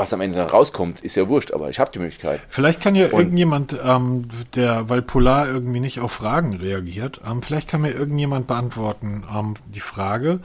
[0.00, 2.40] Was am Ende dann rauskommt, ist ja wurscht, aber ich habe die Möglichkeit.
[2.48, 7.42] Vielleicht kann ja Und irgendjemand, ähm, der, weil Polar irgendwie nicht auf Fragen reagiert, ähm,
[7.42, 10.40] vielleicht kann mir irgendjemand beantworten ähm, die Frage,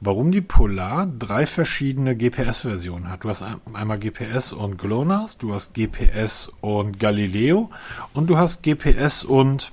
[0.00, 3.24] warum die Polar drei verschiedene GPS-Versionen hat.
[3.24, 7.68] Du hast einmal GPS und GLONASS, du hast GPS und Galileo
[8.14, 9.72] und du hast GPS und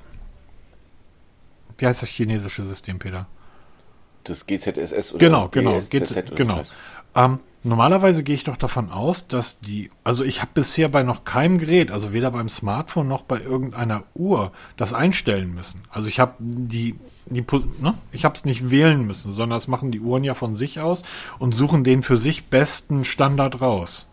[1.77, 3.27] wie heißt das chinesische System, Peter?
[4.23, 6.55] Das GZSS oder Genau, genau, GZSS, genau.
[6.55, 6.75] Das heißt.
[7.17, 11.25] Ähm, Normalerweise gehe ich doch davon aus, dass die, also ich habe bisher bei noch
[11.25, 15.83] keinem Gerät, also weder beim Smartphone noch bei irgendeiner Uhr, das einstellen müssen.
[15.89, 17.43] Also ich habe die, die,
[17.81, 17.93] ne?
[18.13, 21.03] ich habe es nicht wählen müssen, sondern das machen die Uhren ja von sich aus
[21.39, 24.09] und suchen den für sich besten Standard raus.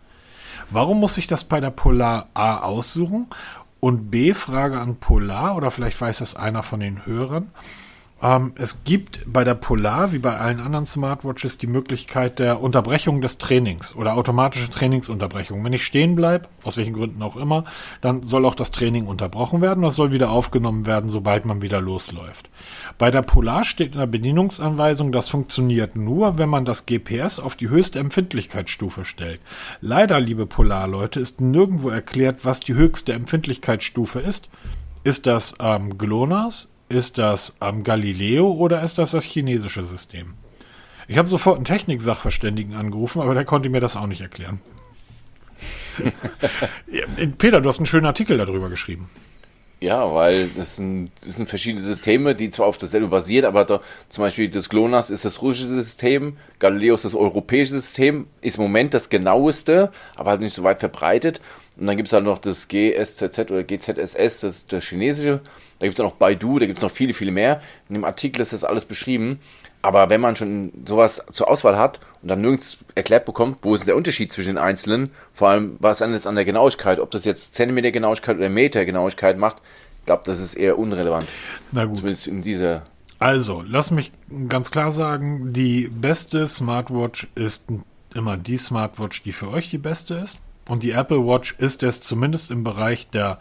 [0.69, 3.27] Warum muss ich das bei der Polar A aussuchen?
[3.79, 7.51] Und B, Frage an Polar, oder vielleicht weiß das einer von den Hörern.
[8.21, 13.19] Ähm, es gibt bei der Polar, wie bei allen anderen Smartwatches, die Möglichkeit der Unterbrechung
[13.19, 15.63] des Trainings oder automatische Trainingsunterbrechung.
[15.65, 17.65] Wenn ich stehen bleibe, aus welchen Gründen auch immer,
[18.01, 19.83] dann soll auch das Training unterbrochen werden.
[19.83, 22.49] Das soll wieder aufgenommen werden, sobald man wieder losläuft.
[22.97, 27.57] Bei der Polar steht in der Bedienungsanweisung, das funktioniert nur, wenn man das GPS auf
[27.57, 29.41] die höchste Empfindlichkeitsstufe stellt.
[29.81, 34.47] Leider, liebe Polar-Leute, ist nirgendwo erklärt, was die höchste Empfindlichkeitsstufe ist.
[35.03, 36.69] Ist das ähm, GLONASS?
[36.87, 40.35] Ist das am Galileo oder ist das das chinesische System?
[41.07, 44.61] Ich habe sofort einen Techniksachverständigen angerufen, aber der konnte mir das auch nicht erklären.
[47.37, 49.09] Peter, du hast einen schönen Artikel darüber geschrieben.
[49.81, 53.81] Ja, weil das sind, das sind verschiedene Systeme, die zwar auf dasselbe basieren, aber da,
[54.09, 58.63] zum Beispiel das GLONASS ist das russische System, Galileo ist das europäische System, ist im
[58.63, 61.41] Moment das genaueste, aber halt nicht so weit verbreitet.
[61.77, 65.41] Und dann gibt es halt noch das GSZZ oder GZSS, das, das chinesische.
[65.79, 67.61] Da gibt es auch noch Baidu, da gibt es noch viele, viele mehr.
[67.89, 69.39] In dem Artikel ist das alles beschrieben.
[69.81, 73.85] Aber wenn man schon sowas zur Auswahl hat und dann nirgends erklärt bekommt, wo ist
[73.85, 77.23] der Unterschied zwischen den einzelnen, vor allem was an jetzt an der Genauigkeit, ob das
[77.23, 79.57] jetzt Zentimeter Genauigkeit oder Meter Genauigkeit macht,
[79.99, 81.27] ich glaube, das ist eher unrelevant.
[81.71, 81.97] Na gut.
[81.97, 82.83] Zumindest in dieser.
[83.19, 84.11] Also, lass mich
[84.49, 87.67] ganz klar sagen, die beste Smartwatch ist
[88.13, 90.39] immer die Smartwatch, die für euch die beste ist.
[90.67, 93.39] Und die Apple Watch ist es zumindest im Bereich der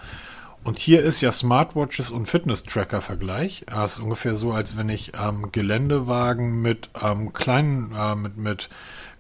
[0.65, 3.67] und hier ist ja Smartwatches und Fitness-Tracker-Vergleich.
[3.67, 8.71] Das ist ungefähr so, als wenn ich ähm, Geländewagen mit ähm, kleinen, äh, mit, mit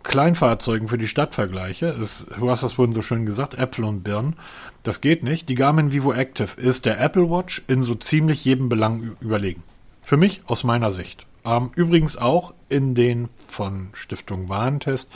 [0.03, 1.89] Kleinfahrzeugen für die Stadt vergleiche.
[1.89, 4.37] Ist, du hast das vorhin so schön gesagt, Äpfel und Birnen.
[4.85, 5.51] Das geht nicht.
[5.51, 9.63] Die Garmin Vivo Active ist der Apple Watch in so ziemlich jedem Belang überlegen.
[10.03, 11.27] Für mich aus meiner Sicht.
[11.45, 15.13] Ähm, übrigens auch in den von Stiftung Warentest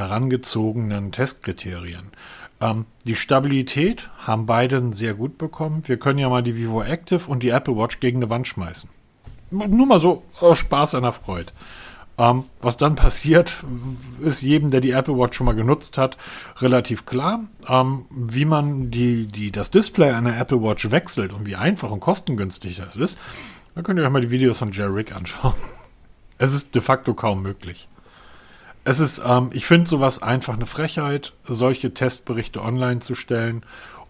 [0.00, 2.10] herangezogenen Testkriterien.
[2.60, 5.82] Ähm, die Stabilität haben beide sehr gut bekommen.
[5.86, 8.90] Wir können ja mal die Vivo Active und die Apple Watch gegen eine Wand schmeißen.
[9.50, 11.52] Nur mal so aus Spaß an der Freude.
[12.18, 13.64] Ähm, was dann passiert,
[14.20, 16.18] ist jedem, der die Apple Watch schon mal genutzt hat,
[16.58, 17.44] relativ klar.
[17.66, 22.00] Ähm, wie man die, die, das Display einer Apple Watch wechselt und wie einfach und
[22.00, 23.18] kostengünstig das ist,
[23.74, 25.54] da könnt ihr euch mal die Videos von Jerry Rick anschauen.
[26.42, 27.86] Es ist de facto kaum möglich.
[28.84, 33.62] Es ist, ähm, ich finde sowas einfach eine Frechheit, solche Testberichte online zu stellen.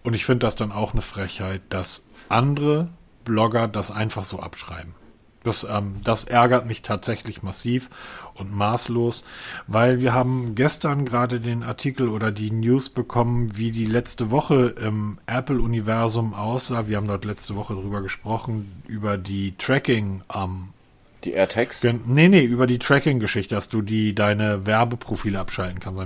[0.03, 2.89] Und ich finde das dann auch eine Frechheit, dass andere
[3.25, 4.95] Blogger das einfach so abschreiben.
[5.43, 7.89] Das, ähm, das ärgert mich tatsächlich massiv
[8.35, 9.23] und maßlos,
[9.67, 14.67] weil wir haben gestern gerade den Artikel oder die News bekommen, wie die letzte Woche
[14.79, 16.87] im Apple-Universum aussah.
[16.87, 20.69] Wir haben dort letzte Woche drüber gesprochen, über die Tracking ähm,
[21.25, 21.83] die AirTags?
[21.83, 26.01] Nee, nee, über die Tracking-Geschichte, dass du die deine Werbeprofile abschalten kannst.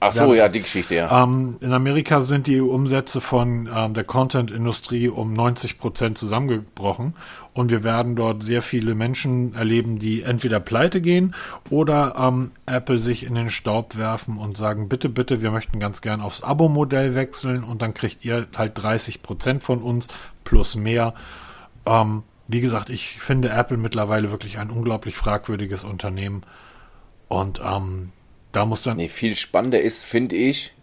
[0.00, 1.22] Ach so, Werbe ja, die Geschichte, ja.
[1.22, 7.14] Ähm, in Amerika sind die Umsätze von ähm, der Content-Industrie um 90 Prozent zusammengebrochen
[7.52, 11.34] und wir werden dort sehr viele Menschen erleben, die entweder pleite gehen
[11.70, 16.00] oder ähm, Apple sich in den Staub werfen und sagen, bitte, bitte, wir möchten ganz
[16.00, 20.08] gern aufs Abo-Modell wechseln und dann kriegt ihr halt 30 Prozent von uns
[20.42, 21.14] plus mehr.
[21.86, 26.42] Ähm, wie gesagt, ich finde Apple mittlerweile wirklich ein unglaublich fragwürdiges Unternehmen.
[27.28, 28.12] Und ähm,
[28.52, 28.98] da muss dann.
[28.98, 30.74] Nee, viel spannender ist, finde ich,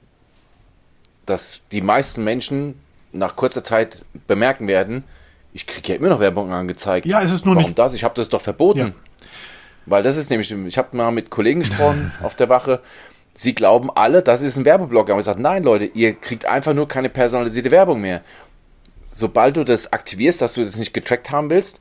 [1.25, 2.75] dass die meisten Menschen
[3.13, 5.03] nach kurzer Zeit bemerken werden,
[5.53, 7.05] ich kriege ja immer noch Werbung angezeigt.
[7.05, 7.79] Ja, es ist nur Warum nicht.
[7.79, 7.93] das?
[7.93, 8.79] Ich habe das doch verboten.
[8.79, 8.91] Ja.
[9.85, 12.79] Weil das ist nämlich, ich habe mal mit Kollegen gesprochen auf der Wache.
[13.33, 15.09] Sie glauben alle, das ist ein Werbeblock.
[15.09, 18.21] Aber ich sage, nein, Leute, ihr kriegt einfach nur keine personalisierte Werbung mehr
[19.21, 21.79] sobald du das aktivierst, dass du das nicht getrackt haben willst,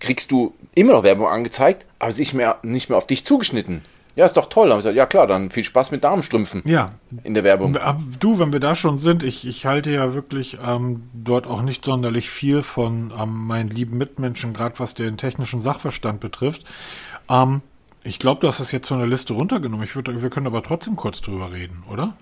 [0.00, 3.26] kriegst du immer noch Werbung angezeigt, aber es ist nicht mehr, nicht mehr auf dich
[3.26, 3.82] zugeschnitten.
[4.14, 4.70] Ja, ist doch toll.
[4.70, 6.62] Dann ich gesagt, ja klar, dann viel Spaß mit Darmstrümpfen.
[6.64, 6.92] Ja.
[7.22, 7.78] In der Werbung.
[8.18, 11.84] Du, wenn wir da schon sind, ich, ich halte ja wirklich ähm, dort auch nicht
[11.84, 16.64] sonderlich viel von ähm, meinen lieben Mitmenschen, gerade was den technischen Sachverstand betrifft.
[17.28, 17.60] Ähm,
[18.04, 19.84] ich glaube, du hast das jetzt von der Liste runtergenommen.
[19.84, 22.16] Ich würd, wir können aber trotzdem kurz drüber reden, oder?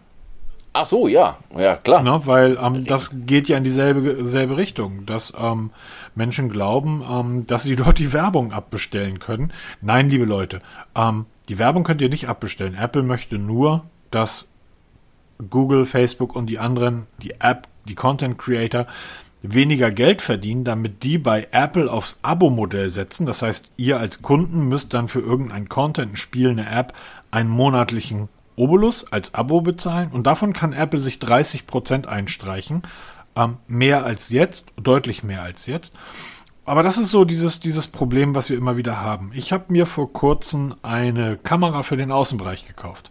[0.76, 2.02] Ach so, ja, ja, klar.
[2.02, 5.70] Ne, weil ähm, das geht ja in dieselbe selbe Richtung, dass ähm,
[6.16, 9.52] Menschen glauben, ähm, dass sie dort die Werbung abbestellen können.
[9.80, 10.60] Nein, liebe Leute,
[10.96, 12.74] ähm, die Werbung könnt ihr nicht abbestellen.
[12.74, 14.50] Apple möchte nur, dass
[15.48, 18.86] Google, Facebook und die anderen, die App, die Content Creator
[19.42, 23.26] weniger Geld verdienen, damit die bei Apple aufs Abo-Modell setzen.
[23.26, 26.94] Das heißt, ihr als Kunden müsst dann für irgendein Content, ein Spiel, eine App
[27.30, 32.82] einen monatlichen Obolus als Abo bezahlen und davon kann Apple sich 30% einstreichen.
[33.36, 35.94] Ähm, mehr als jetzt, deutlich mehr als jetzt.
[36.64, 39.32] Aber das ist so dieses, dieses Problem, was wir immer wieder haben.
[39.34, 43.10] Ich habe mir vor kurzem eine Kamera für den Außenbereich gekauft.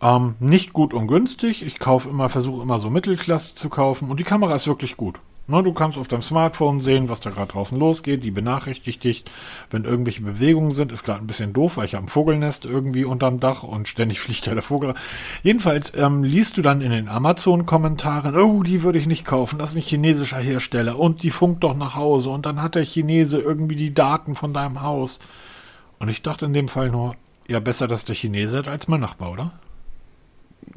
[0.00, 1.62] Ähm, nicht gut und günstig.
[1.62, 5.20] Ich kaufe immer, versuche immer so Mittelklasse zu kaufen und die Kamera ist wirklich gut.
[5.50, 8.22] Ne, du kannst auf deinem Smartphone sehen, was da gerade draußen losgeht.
[8.22, 9.24] Die benachrichtigt dich,
[9.68, 10.92] wenn irgendwelche Bewegungen sind.
[10.92, 14.20] Ist gerade ein bisschen doof, weil ich habe ein Vogelnest irgendwie unterm Dach und ständig
[14.20, 14.94] fliegt da der Vogel.
[15.42, 19.70] Jedenfalls ähm, liest du dann in den Amazon-Kommentaren, oh, die würde ich nicht kaufen, das
[19.70, 23.38] ist ein chinesischer Hersteller und die funkt doch nach Hause und dann hat der Chinese
[23.38, 25.18] irgendwie die Daten von deinem Haus.
[25.98, 27.16] Und ich dachte in dem Fall nur,
[27.48, 29.52] ja, besser, dass der Chinese hat als mein Nachbar, oder?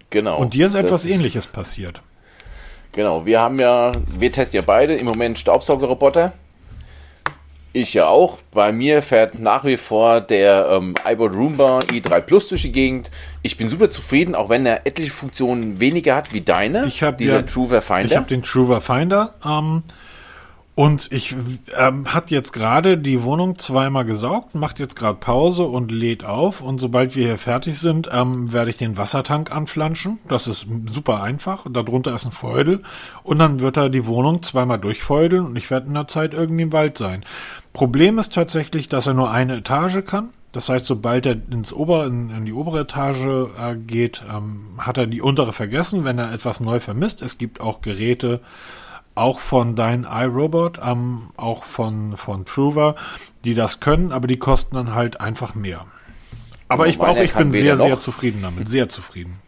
[0.09, 0.37] Genau.
[0.37, 2.01] Und dir ist etwas ähnliches passiert.
[2.93, 6.33] Genau, wir haben ja, wir testen ja beide im Moment Staubsaugerroboter.
[7.75, 8.37] Ich ja auch.
[8.51, 13.09] Bei mir fährt nach wie vor der ähm, iBot Roomba i3 Plus durch die Gegend.
[13.41, 16.85] Ich bin super zufrieden, auch wenn er etliche Funktionen weniger hat wie deine.
[16.85, 18.05] Ich habe ja, Truver Finder.
[18.05, 19.33] Ich habe den Truver Finder.
[19.43, 19.81] Ähm,
[20.75, 21.35] und ich
[21.77, 26.61] ähm, hat jetzt gerade die Wohnung zweimal gesaugt, macht jetzt gerade Pause und lädt auf.
[26.61, 30.17] Und sobald wir hier fertig sind, ähm, werde ich den Wassertank anflanschen.
[30.27, 31.67] Das ist super einfach.
[31.69, 32.81] Darunter ist ein Feudel.
[33.21, 36.63] Und dann wird er die Wohnung zweimal durchfeudeln und ich werde in der Zeit irgendwie
[36.63, 37.23] im Wald sein.
[37.71, 40.29] Problem ist tatsächlich, dass er nur eine Etage kann.
[40.53, 44.97] Das heißt, sobald er ins Ober, in, in die obere Etage äh, geht, ähm, hat
[44.97, 47.21] er die untere vergessen, wenn er etwas neu vermisst.
[47.21, 48.39] Es gibt auch Geräte,
[49.15, 52.95] auch von dein iRobot, ähm, auch von, von Truver,
[53.45, 55.85] die das können, aber die kosten dann halt einfach mehr.
[56.67, 59.39] Aber ich, auch, ich bin sehr, sehr zufrieden damit, sehr zufrieden.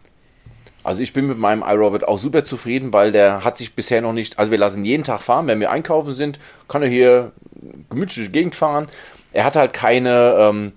[0.83, 4.13] Also ich bin mit meinem iRobot auch super zufrieden, weil der hat sich bisher noch
[4.13, 7.31] nicht, also wir lassen jeden Tag fahren, wenn wir einkaufen sind, kann er hier
[7.89, 8.87] gemütlich Gegend fahren.
[9.33, 10.73] Er hat halt keine, ähm,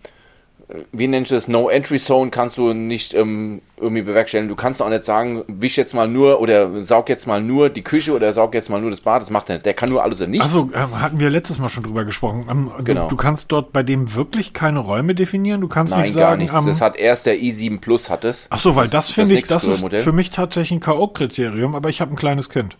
[0.92, 4.48] wie nennst du das, No-Entry-Zone kannst du nicht ähm, irgendwie bewerkstelligen.
[4.50, 7.83] Du kannst auch nicht sagen, wisch jetzt mal nur oder saug jetzt mal nur die
[7.83, 9.22] Küche oder saug jetzt mal nur das Bad.
[9.22, 9.66] Das macht er nicht.
[9.66, 10.44] Der kann nur alles oder nichts.
[10.44, 12.46] Also ähm, hatten wir letztes Mal schon drüber gesprochen.
[12.50, 13.04] Ähm, genau.
[13.04, 15.62] Du, du, kannst dort bei dem wirklich keine Räume definieren.
[15.62, 16.66] Du kannst Nein, nicht sagen, gar nichts.
[16.66, 18.46] das hat erst der i7 Plus hat es.
[18.50, 21.74] Ach so, weil das, das finde ich, das ist für mich tatsächlich ein K.O.-Kriterium.
[21.74, 22.76] Aber ich habe ein kleines Kind.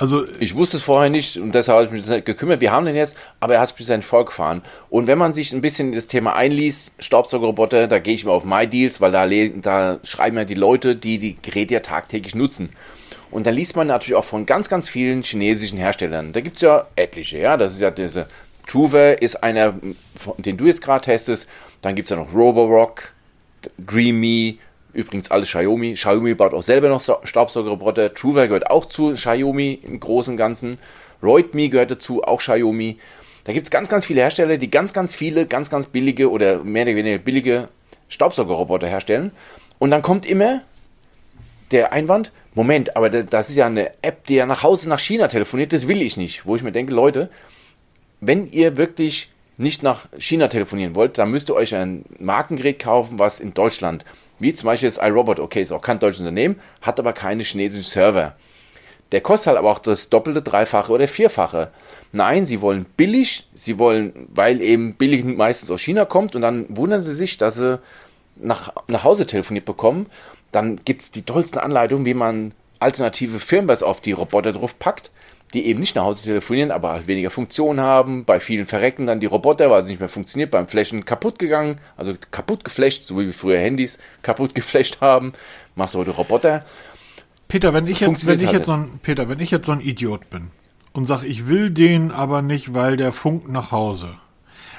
[0.00, 2.62] Also ich wusste es vorher nicht und deshalb habe ich mich gekümmert.
[2.62, 4.62] Wir haben den jetzt, aber er hat bis sein Volk gefahren.
[4.88, 8.32] Und wenn man sich ein bisschen in das Thema einliest, Staubsaugerroboter, da gehe ich mal
[8.32, 12.70] auf MyDeals, weil da, da schreiben ja die Leute, die die Geräte ja tagtäglich nutzen.
[13.30, 16.32] Und da liest man natürlich auch von ganz, ganz vielen chinesischen Herstellern.
[16.32, 17.58] Da gibt es ja etliche, ja.
[17.58, 18.26] Das ist ja diese
[18.66, 19.74] Truver ist einer,
[20.38, 21.46] den du jetzt gerade testest.
[21.82, 23.12] Dann gibt es ja noch Roborock,
[23.76, 24.60] Dreamy,
[24.92, 25.94] Übrigens alles Xiaomi.
[25.94, 28.14] Xiaomi baut auch selber noch Staubsaugerroboter.
[28.14, 30.78] Truver gehört auch zu Xiaomi im Großen und Ganzen.
[31.22, 32.98] Roidme gehört dazu, auch Xiaomi.
[33.44, 36.62] Da gibt es ganz, ganz viele Hersteller, die ganz, ganz viele, ganz, ganz billige oder
[36.62, 37.68] mehr oder weniger billige
[38.08, 39.32] Staubsaugerroboter herstellen.
[39.78, 40.62] Und dann kommt immer
[41.70, 45.28] der Einwand, Moment, aber das ist ja eine App, die ja nach Hause nach China
[45.28, 46.44] telefoniert, das will ich nicht.
[46.46, 47.30] Wo ich mir denke, Leute,
[48.20, 53.18] wenn ihr wirklich nicht nach China telefonieren wollt, dann müsst ihr euch ein Markengerät kaufen,
[53.18, 54.04] was in Deutschland
[54.40, 57.84] wie zum Beispiel das iRobot, okay, ist auch kein deutsches Unternehmen, hat aber keine chinesischen
[57.84, 58.34] Server.
[59.12, 61.70] Der kostet halt aber auch das doppelte, dreifache oder vierfache.
[62.12, 66.66] Nein, sie wollen billig, sie wollen, weil eben billig meistens aus China kommt und dann
[66.68, 67.80] wundern sie sich, dass sie
[68.36, 70.06] nach, nach Hause telefoniert bekommen.
[70.52, 75.10] Dann gibt es die tollsten Anleitungen, wie man alternative Firmwares auf die Roboter drauf packt
[75.54, 78.24] die eben nicht nach Hause telefonieren, aber halt weniger Funktion haben.
[78.24, 81.80] Bei vielen verrecken dann die Roboter, weil sie nicht mehr funktioniert, beim Flashen kaputt gegangen,
[81.96, 85.32] also kaputt geflasht, so wie früher Handys kaputt geflasht haben.
[85.74, 86.64] Machst du heute Roboter.
[87.48, 89.72] Peter, wenn ich jetzt, wenn ich halt jetzt so ein, Peter, wenn ich jetzt so
[89.72, 90.50] ein Idiot bin
[90.92, 94.14] und sag, ich will den aber nicht, weil der funkt nach Hause.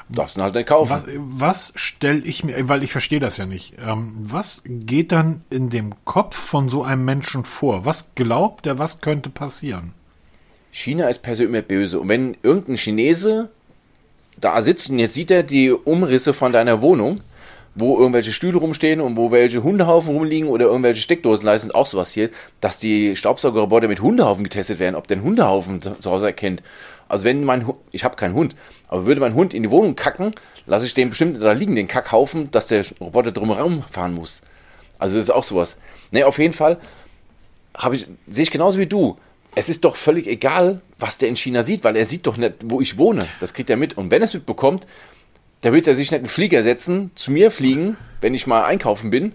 [0.07, 0.91] Darfst du halt nicht kaufen.
[0.91, 3.75] Was, was stelle ich mir, weil ich verstehe das ja nicht.
[3.85, 7.85] Ähm, was geht dann in dem Kopf von so einem Menschen vor?
[7.85, 9.93] Was glaubt er, was könnte passieren?
[10.71, 11.99] China ist per se immer böse.
[11.99, 13.49] Und wenn irgendein Chinese
[14.39, 17.21] da sitzt und jetzt sieht er die Umrisse von deiner Wohnung,
[17.75, 22.11] wo irgendwelche Stühle rumstehen und wo welche Hundehaufen rumliegen oder irgendwelche Steckdosen leisten, auch sowas
[22.11, 22.29] hier,
[22.59, 26.63] dass die Staubsaugerroboter mit Hundehaufen getestet werden, ob der einen Hundehaufen zu Hause erkennt.
[27.07, 28.55] Also wenn mein Hund, ich habe keinen Hund,
[28.87, 30.31] aber würde mein Hund in die Wohnung kacken,
[30.65, 34.41] lasse ich den bestimmt da liegen, den Kackhaufen, dass der Roboter drumherum fahren muss.
[34.97, 35.77] Also das ist auch sowas.
[36.11, 36.77] Ne, auf jeden Fall
[37.91, 39.17] ich, sehe ich genauso wie du
[39.55, 42.55] es ist doch völlig egal, was der in China sieht, weil er sieht doch nicht,
[42.65, 43.27] wo ich wohne.
[43.39, 43.97] Das kriegt er mit.
[43.97, 44.87] Und wenn er es mitbekommt,
[45.61, 49.11] da wird er sich nicht einen Flieger setzen, zu mir fliegen, wenn ich mal einkaufen
[49.11, 49.33] bin,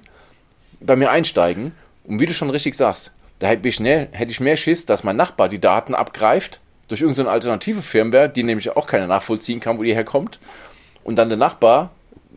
[0.80, 1.72] bei mir einsteigen.
[2.04, 5.04] Und wie du schon richtig sagst, da hätte ich, mehr, hätte ich mehr Schiss, dass
[5.04, 9.78] mein Nachbar die Daten abgreift durch irgendeine alternative Firmware, die nämlich auch keiner nachvollziehen kann,
[9.78, 10.38] wo die herkommt.
[11.04, 11.90] Und dann der Nachbar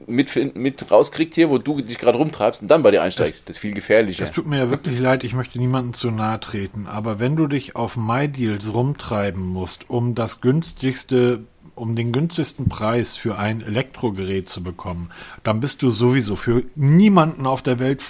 [0.10, 3.32] mit, mit rauskriegt hier, wo du dich gerade rumtreibst und dann bei dir einsteigt.
[3.32, 4.24] Das, das, ist viel gefährlicher.
[4.24, 7.48] Es tut mir ja wirklich leid, ich möchte niemandem zu nahe treten, aber wenn du
[7.48, 11.44] dich auf MyDeals rumtreiben musst, um das günstigste
[11.76, 15.12] um den günstigsten Preis für ein Elektrogerät zu bekommen,
[15.44, 18.04] dann bist du sowieso für niemanden auf der Welt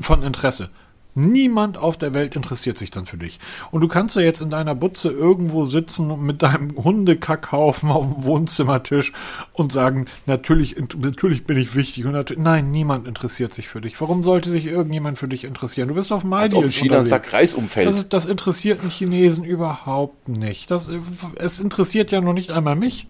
[0.00, 0.70] von Interesse.
[1.14, 3.38] Niemand auf der Welt interessiert sich dann für dich.
[3.70, 8.24] Und du kannst ja jetzt in deiner Butze irgendwo sitzen mit deinem Hundekackhaufen auf dem
[8.24, 9.12] Wohnzimmertisch
[9.52, 12.06] und sagen, natürlich, natürlich bin ich wichtig.
[12.06, 14.00] Und nein, niemand interessiert sich für dich.
[14.00, 15.88] Warum sollte sich irgendjemand für dich interessieren?
[15.88, 17.28] Du bist auf MyDeals Als ob China unterwegs.
[17.28, 17.88] Kreis umfällt.
[17.88, 20.70] Das, das interessiert einen Chinesen überhaupt nicht.
[20.70, 20.88] Das,
[21.36, 23.06] es interessiert ja noch nicht einmal mich.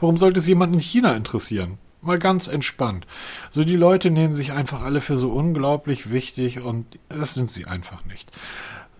[0.00, 1.78] Warum sollte es jemanden in China interessieren?
[2.04, 3.06] Mal ganz entspannt.
[3.50, 7.66] So die Leute nehmen sich einfach alle für so unglaublich wichtig und das sind sie
[7.66, 8.30] einfach nicht.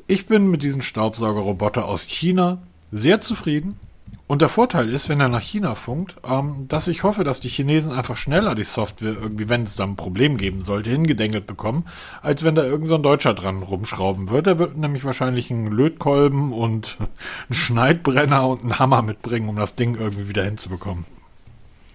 [0.07, 2.62] Ich bin mit diesem Staubsaugerroboter aus China
[2.93, 3.79] sehr zufrieden.
[4.27, 7.49] Und der Vorteil ist, wenn er nach China funkt, ähm, dass ich hoffe, dass die
[7.49, 11.85] Chinesen einfach schneller die Software irgendwie, wenn es da ein Problem geben sollte, hingedengelt bekommen,
[12.23, 14.43] als wenn da irgendein so Deutscher dran rumschrauben würde.
[14.55, 16.97] Der wird nämlich wahrscheinlich einen Lötkolben und
[17.49, 21.05] einen Schneidbrenner und einen Hammer mitbringen, um das Ding irgendwie wieder hinzubekommen.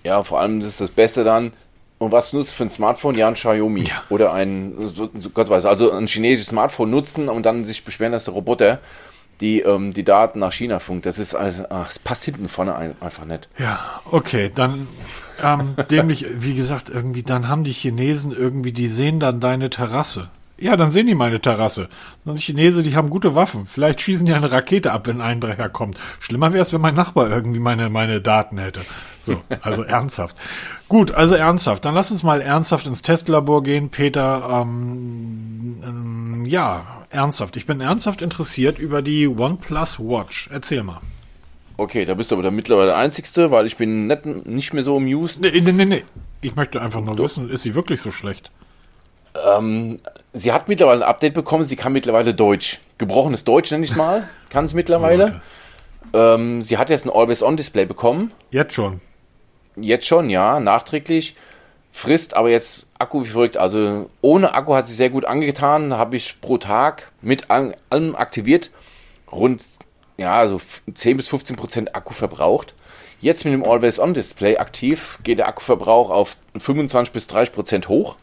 [0.04, 1.52] Ja, vor allem ist das Beste dann,
[2.00, 3.16] und was nutzt für ein Smartphone?
[3.16, 3.84] Ja, ein Xiaomi.
[3.84, 4.04] Ja.
[4.10, 8.26] Oder ein, so, Gott weiß, also ein chinesisches Smartphone nutzen und dann sich beschweren, dass
[8.26, 8.80] der Roboter
[9.42, 11.06] die, ähm, die Daten nach China funkt.
[11.06, 13.50] Das ist also, ach, es passt hinten vorne ein, einfach nicht.
[13.58, 14.88] Ja, okay, dann
[15.44, 20.30] ähm, dämlich, wie gesagt, irgendwie, dann haben die Chinesen irgendwie, die sehen dann deine Terrasse.
[20.58, 21.88] Ja, dann sehen die meine Terrasse.
[22.26, 23.66] Und die Chinesen, die haben gute Waffen.
[23.66, 25.98] Vielleicht schießen die eine Rakete ab, wenn ein Einbrecher kommt.
[26.20, 28.82] Schlimmer wäre es, wenn mein Nachbar irgendwie meine, meine Daten hätte.
[29.22, 30.36] So, also ernsthaft.
[30.88, 31.86] Gut, also ernsthaft.
[31.86, 34.62] Dann lass uns mal ernsthaft ins Testlabor gehen, Peter.
[34.62, 37.58] Ähm, ähm, ja, ernsthaft.
[37.58, 40.50] Ich bin ernsthaft interessiert über die OnePlus Watch.
[40.52, 41.02] Erzähl mal.
[41.78, 44.84] Okay, da bist du aber der mittlerweile der Einzigste, weil ich bin nicht, nicht mehr
[44.84, 45.42] so amused.
[45.42, 46.04] Nee, nee, nee, nee.
[46.42, 48.52] Ich möchte einfach nur wissen, ist sie wirklich so schlecht?
[49.48, 50.00] Ähm,
[50.34, 52.80] sie hat mittlerweile ein Update bekommen, sie kann mittlerweile Deutsch.
[52.98, 55.42] Gebrochenes Deutsch nenne ich es mal, kann es mittlerweile.
[56.14, 58.32] Ähm, sie hat jetzt ein Always-On-Display bekommen.
[58.52, 59.00] Jetzt schon.
[59.82, 61.36] Jetzt schon, ja, nachträglich.
[61.92, 63.58] Frisst aber jetzt Akku wie verrückt.
[63.58, 65.98] Also ohne Akku hat sie sehr gut angetan.
[65.98, 68.72] Habe ich pro Tag mit allem aktiviert
[69.32, 69.64] rund
[70.20, 70.60] ja, also
[70.94, 72.76] 10 bis 15 Prozent Akku verbraucht.
[73.22, 78.16] Jetzt mit dem Always-On-Display aktiv geht der Akkuverbrauch auf 25 bis 30 Prozent hoch.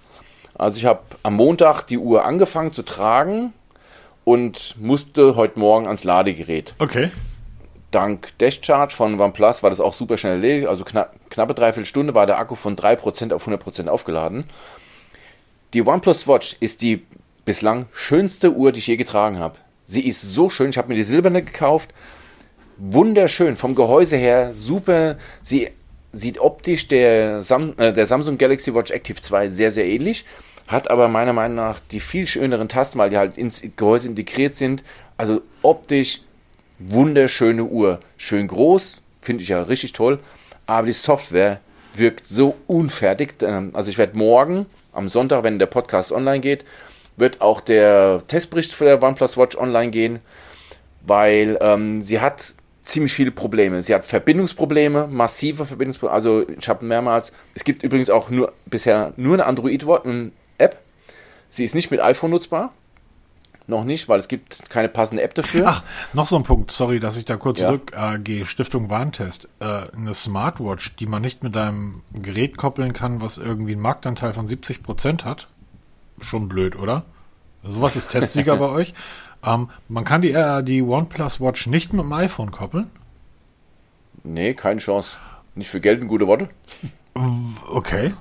[0.54, 3.52] Also ich habe am Montag die Uhr angefangen zu tragen
[4.24, 6.74] und musste heute Morgen ans Ladegerät.
[6.78, 7.10] Okay.
[7.96, 10.68] Dank Dash von OnePlus war das auch super schnell erledigt.
[10.68, 14.44] Also knapp, knappe dreiviertel Stunde war der Akku von 3% auf 100% aufgeladen.
[15.72, 17.06] Die OnePlus Watch ist die
[17.46, 19.56] bislang schönste Uhr, die ich je getragen habe.
[19.86, 20.68] Sie ist so schön.
[20.68, 21.94] Ich habe mir die silberne gekauft.
[22.76, 23.56] Wunderschön.
[23.56, 25.16] Vom Gehäuse her super.
[25.40, 25.70] Sie
[26.12, 30.26] sieht optisch der, Sam äh, der Samsung Galaxy Watch Active 2 sehr, sehr ähnlich.
[30.68, 34.54] Hat aber meiner Meinung nach die viel schöneren Tasten, weil die halt ins Gehäuse integriert
[34.54, 34.84] sind.
[35.16, 36.20] Also optisch
[36.78, 38.00] wunderschöne Uhr.
[38.16, 40.18] Schön groß, finde ich ja richtig toll.
[40.66, 41.60] Aber die Software
[41.94, 43.34] wirkt so unfertig.
[43.42, 46.64] Ähm, also ich werde morgen, am Sonntag, wenn der Podcast online geht,
[47.16, 50.20] wird auch der Testbericht für der OnePlus Watch online gehen,
[51.06, 53.82] weil ähm, sie hat ziemlich viele Probleme.
[53.82, 56.14] Sie hat Verbindungsprobleme, massive Verbindungsprobleme.
[56.14, 60.78] Also ich habe mehrmals, es gibt übrigens auch nur bisher nur eine Android-App.
[61.48, 62.72] Sie ist nicht mit iPhone nutzbar.
[63.68, 65.64] Noch nicht, weil es gibt keine passende App dafür.
[65.66, 67.68] Ach, noch so ein Punkt, sorry, dass ich da kurz ja.
[67.68, 68.42] zurückgehe.
[68.42, 69.48] Äh, Stiftung Warntest.
[69.58, 74.34] Äh, eine Smartwatch, die man nicht mit einem Gerät koppeln kann, was irgendwie einen Marktanteil
[74.34, 75.48] von 70 Prozent hat.
[76.20, 77.04] Schon blöd, oder?
[77.64, 78.94] Sowas ist Testsieger bei euch.
[79.44, 82.90] Ähm, man kann die, äh, die OnePlus Watch nicht mit dem iPhone koppeln?
[84.22, 85.18] Nee, keine Chance.
[85.56, 86.48] Nicht für Geld und gute Worte.
[87.68, 88.14] Okay.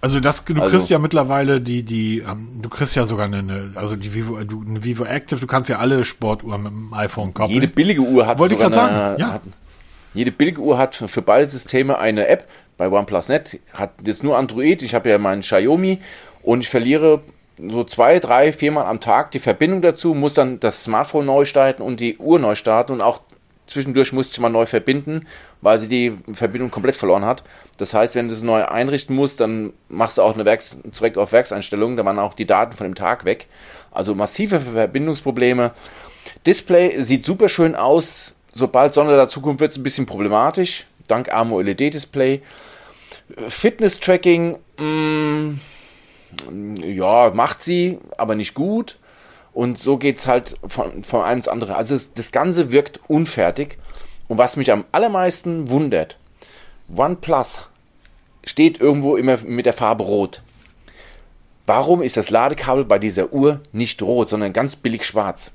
[0.00, 3.72] Also das, du also, kriegst ja mittlerweile die, die, ähm, du kriegst ja sogar eine,
[3.74, 7.34] also die Vivo, du, eine Vivo Active, du kannst ja alle Sportuhren mit dem iPhone
[7.34, 7.54] koppeln.
[7.54, 9.32] Jede billige Uhr hat Wollte ich gerade sagen, ja.
[9.32, 9.42] Hat,
[10.14, 12.48] jede billige Uhr hat für beide Systeme eine App.
[12.76, 14.82] Bei OnePlus Net hat jetzt nur Android.
[14.82, 15.98] Ich habe ja meinen Xiaomi
[16.42, 17.20] und ich verliere
[17.58, 21.82] so zwei, drei, viermal am Tag die Verbindung dazu, muss dann das Smartphone neu starten
[21.82, 23.20] und die Uhr neu starten und auch
[23.66, 25.26] zwischendurch musste ich mal neu verbinden,
[25.60, 27.44] weil sie die Verbindung komplett verloren hat.
[27.78, 31.16] Das heißt, wenn du es neu einrichten musst, dann machst du auch eine Werks zurück
[31.16, 33.46] auf Werkseinstellungen, da waren auch die Daten von dem Tag weg.
[33.90, 35.72] Also massive Verbindungsprobleme.
[36.46, 38.34] Display sieht super schön aus.
[38.52, 40.86] Sobald Sonne dazukommt, wird es ein bisschen problematisch.
[41.06, 42.42] Dank AMO-LED-Display.
[43.48, 45.54] Fitness-Tracking, mm,
[46.82, 48.98] ja, macht sie, aber nicht gut.
[49.52, 51.76] Und so geht es halt von, von einem ins andere.
[51.76, 53.78] Also das Ganze wirkt unfertig.
[54.28, 56.18] Und was mich am allermeisten wundert,
[56.94, 57.68] OnePlus
[58.44, 60.42] steht irgendwo immer mit der Farbe Rot.
[61.66, 65.52] Warum ist das Ladekabel bei dieser Uhr nicht rot, sondern ganz billig schwarz?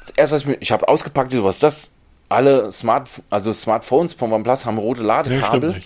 [0.00, 1.90] Das erste, was ich, ich habe ausgepackt, was ist das?
[2.28, 5.72] Alle Smart, also Smartphones von OnePlus haben rote Ladekabel.
[5.72, 5.82] Nee,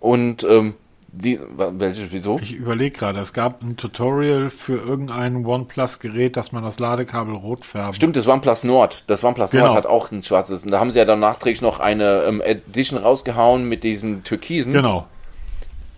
[0.00, 0.74] und ähm,
[1.14, 2.38] die, welche, wieso?
[2.38, 7.66] Ich überlege gerade, es gab ein Tutorial für irgendein OnePlus-Gerät, dass man das Ladekabel rot
[7.66, 7.96] färbt.
[7.96, 9.04] Stimmt, das OnePlus Nord.
[9.08, 9.66] Das OnePlus genau.
[9.66, 10.64] Nord hat auch ein schwarzes.
[10.64, 14.72] Und da haben sie ja dann nachträglich noch eine ähm, Edition rausgehauen mit diesen Türkisen.
[14.72, 15.06] Genau.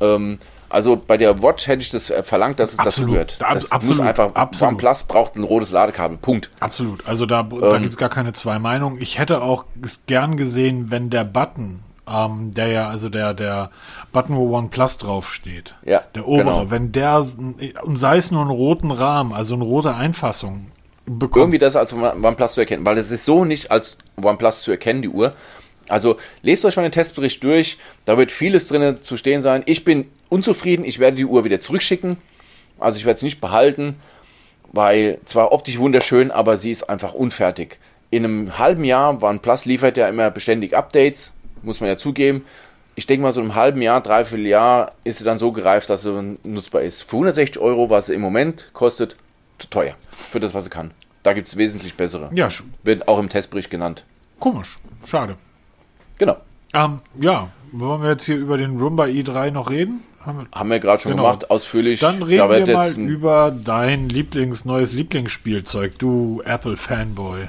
[0.01, 3.37] Ähm, also bei der Watch hätte ich das äh, verlangt, dass es absolut, dazu gehört.
[3.41, 4.73] Das absolut, muss einfach, absolut.
[4.73, 6.51] OnePlus braucht ein rotes Ladekabel, Punkt.
[6.59, 9.01] Absolut, also da, da ähm, gibt es gar keine zwei Meinungen.
[9.01, 9.67] Ich hätte auch
[10.09, 13.71] gern gesehen, wenn der Button ähm, der ja, also der, der
[14.13, 15.77] Button, wo OnePlus draufsteht.
[15.85, 16.03] Ja.
[16.15, 16.71] Der obere, genau.
[16.71, 17.25] wenn der,
[17.83, 20.67] und sei es nur einen roten Rahmen, also eine rote Einfassung,
[21.07, 21.37] bekommt.
[21.37, 25.03] Irgendwie das als OnePlus zu erkennen, weil es ist so nicht als OnePlus zu erkennen,
[25.03, 25.35] die Uhr.
[25.89, 29.63] Also lest euch mal den Testbericht durch, da wird vieles drin zu stehen sein.
[29.67, 32.17] Ich bin unzufrieden, ich werde die Uhr wieder zurückschicken.
[32.79, 33.97] Also ich werde sie nicht behalten,
[34.73, 37.79] weil zwar optisch wunderschön, aber sie ist einfach unfertig.
[38.11, 41.33] In einem halben Jahr, OnePlus liefert ja immer beständig Updates,
[41.65, 42.45] muss man ja zugeben.
[42.97, 46.03] Ich denke mal, so einem halben Jahr, dreiviertel Jahr ist sie dann so gereift, dass
[46.03, 47.03] sie nutzbar ist.
[47.03, 49.17] Für 160 Euro, was sie im Moment kostet,
[49.59, 50.93] zu teuer für das, was sie kann.
[51.23, 52.31] Da gibt es wesentlich bessere.
[52.35, 52.49] Ja,
[52.83, 54.05] Wird auch im Testbericht genannt.
[54.39, 54.79] Komisch.
[55.07, 55.37] Schade.
[56.19, 56.37] Genau.
[56.73, 60.03] Ähm, ja, wollen wir jetzt hier über den Roomba i3 noch reden?
[60.25, 61.25] Haben wir, wir gerade schon genau.
[61.25, 62.01] gemacht, ausführlich.
[62.01, 67.49] Dann reden wir mal über dein Lieblings, neues Lieblingsspielzeug, du Apple-Fanboy.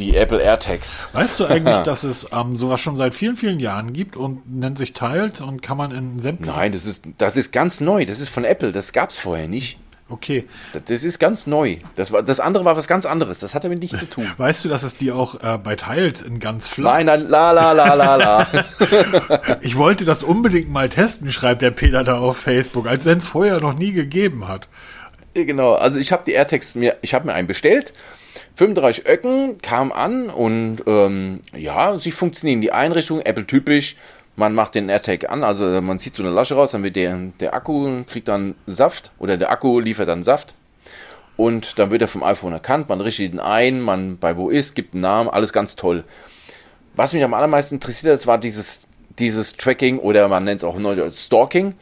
[0.00, 1.08] Die Apple AirTags.
[1.12, 4.78] Weißt du eigentlich, dass es ähm, sowas schon seit vielen, vielen Jahren gibt und nennt
[4.78, 6.56] sich Tiled und kann man in sämtlichen...
[6.56, 8.06] Nein, das ist, das ist ganz neu.
[8.06, 8.72] Das ist von Apple.
[8.72, 9.78] Das gab es vorher nicht.
[10.08, 10.46] Okay.
[10.86, 11.76] Das ist ganz neu.
[11.96, 13.38] Das, war, das andere war was ganz anderes.
[13.38, 14.26] Das hatte mit nichts zu tun.
[14.38, 16.94] Weißt du, dass es die auch äh, bei Teils in ganz flach?
[16.94, 18.46] Nein, nein, la la la la la.
[19.60, 23.26] ich wollte das unbedingt mal testen, schreibt der Peter da auf Facebook, als wenn es
[23.26, 24.66] vorher noch nie gegeben hat.
[25.34, 27.92] Genau, also ich habe die AirTags mir, ich habe mir einen bestellt.
[28.54, 32.60] 35 Öcken kam an und ähm, ja, sie funktionieren.
[32.60, 33.96] Die Einrichtung, Apple typisch,
[34.36, 37.18] man macht den AirTag an, also man zieht so eine Lasche raus, dann wird der,
[37.40, 40.54] der Akku, kriegt dann Saft oder der Akku liefert dann Saft
[41.36, 44.74] und dann wird er vom iPhone erkannt, man richtet ihn ein, man bei wo ist,
[44.74, 46.04] gibt einen Namen, alles ganz toll.
[46.94, 48.82] Was mich am allermeisten interessiert hat, war dieses,
[49.18, 51.74] dieses Tracking oder man nennt es auch neu Stalking.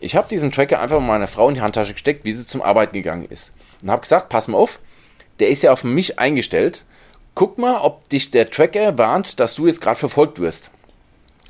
[0.00, 2.94] Ich habe diesen Tracker einfach meiner Frau in die Handtasche gesteckt, wie sie zum Arbeiten
[2.94, 3.52] gegangen ist.
[3.82, 4.80] Und habe gesagt, pass mal auf,
[5.40, 6.84] der ist ja auf mich eingestellt.
[7.34, 10.70] Guck mal, ob dich der Tracker warnt, dass du jetzt gerade verfolgt wirst.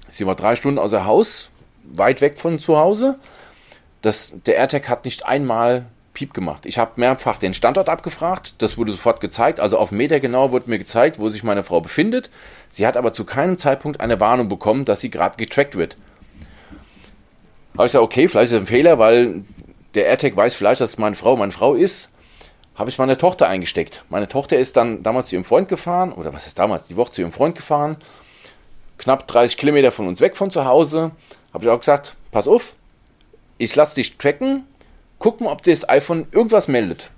[0.09, 1.51] Sie war drei Stunden außer Haus,
[1.85, 3.19] weit weg von zu Hause.
[4.03, 6.67] Das, der AirTag hat nicht einmal Piep gemacht.
[6.67, 8.55] Ich habe mehrfach den Standort abgefragt.
[8.59, 9.61] Das wurde sofort gezeigt.
[9.61, 12.31] Also auf Meter genau wurde mir gezeigt, wo sich meine Frau befindet.
[12.69, 15.97] Sie hat aber zu keinem Zeitpunkt eine Warnung bekommen, dass sie gerade getrackt wird.
[17.75, 19.45] Habe ich gesagt, okay, vielleicht ist es ein Fehler, weil
[19.95, 22.11] der AirTag weiß vielleicht, dass meine Frau meine Frau ist.
[22.75, 24.05] Habe ich meine Tochter eingesteckt.
[24.09, 27.13] Meine Tochter ist dann damals zu ihrem Freund gefahren, oder was ist damals, die Woche
[27.13, 27.97] zu ihrem Freund gefahren
[29.03, 31.11] knapp 30 Kilometer von uns weg von zu Hause,
[31.53, 32.75] habe ich auch gesagt, pass auf,
[33.59, 34.65] ich lasse dich tracken,
[35.19, 37.11] guck mal, ob das iPhone irgendwas meldet.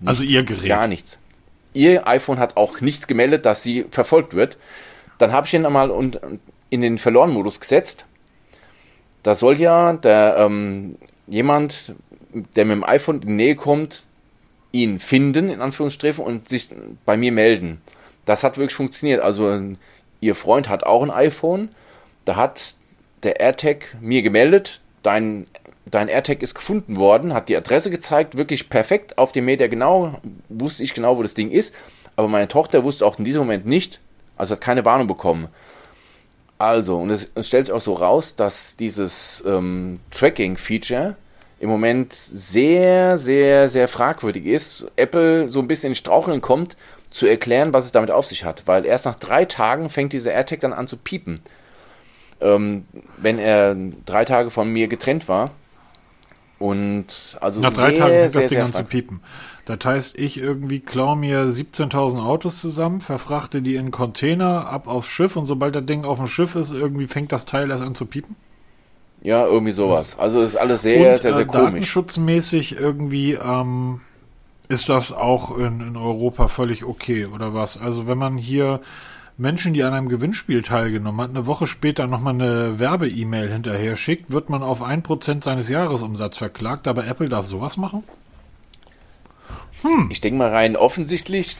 [0.00, 0.68] Nichts, also ihr Gerät?
[0.68, 1.18] Gar nichts.
[1.72, 4.58] Ihr iPhone hat auch nichts gemeldet, dass sie verfolgt wird.
[5.16, 5.90] Dann habe ich ihn einmal
[6.70, 8.04] in den Verloren-Modus gesetzt.
[9.22, 11.94] Da soll ja der, ähm, jemand,
[12.56, 14.06] der mit dem iPhone in die Nähe kommt,
[14.72, 16.70] ihn finden, in Anführungsstrichen, und sich
[17.04, 17.80] bei mir melden.
[18.24, 19.20] Das hat wirklich funktioniert.
[19.20, 19.60] Also
[20.20, 21.70] ihr Freund hat auch ein iPhone.
[22.24, 22.76] Da hat
[23.22, 25.46] der AirTag mir gemeldet, dein,
[25.86, 30.20] dein AirTag ist gefunden worden, hat die Adresse gezeigt, wirklich perfekt auf dem Meter genau,
[30.48, 31.74] wusste ich genau, wo das Ding ist.
[32.16, 34.00] Aber meine Tochter wusste auch in diesem Moment nicht,
[34.36, 35.48] also hat keine Warnung bekommen.
[36.58, 41.16] Also, und es, es stellt sich auch so raus, dass dieses ähm, Tracking-Feature
[41.60, 44.86] im Moment sehr, sehr, sehr fragwürdig ist.
[44.96, 46.76] Apple so ein bisschen in Straucheln kommt
[47.10, 48.62] zu erklären, was es damit auf sich hat.
[48.66, 51.40] Weil erst nach drei Tagen fängt dieser AirTag dann an zu piepen.
[52.40, 52.84] Ähm,
[53.16, 55.50] wenn er drei Tage von mir getrennt war.
[56.60, 59.20] Und also nach drei sehr, Tagen fängt das Ding an zu piepen.
[59.64, 65.08] Das heißt, ich irgendwie klaue mir 17.000 Autos zusammen, verfrachte die in Container, ab aufs
[65.08, 67.94] Schiff und sobald das Ding auf dem Schiff ist, irgendwie fängt das Teil erst an
[67.94, 68.34] zu piepen?
[69.22, 70.18] Ja, irgendwie sowas.
[70.18, 71.64] Also ist alles sehr, und, sehr, sehr äh, komisch.
[71.64, 74.00] Datenschutzmäßig irgendwie ähm,
[74.68, 77.80] ist das auch in, in Europa völlig okay oder was?
[77.80, 78.80] Also wenn man hier
[79.36, 84.32] Menschen, die an einem Gewinnspiel teilgenommen hat, eine Woche später nochmal eine Werbe-E-Mail hinterher schickt,
[84.32, 88.02] wird man auf ein Prozent seines Jahresumsatzes verklagt, aber Apple darf sowas machen?
[89.82, 90.08] Hm.
[90.10, 91.56] Ich denke mal rein offensichtlich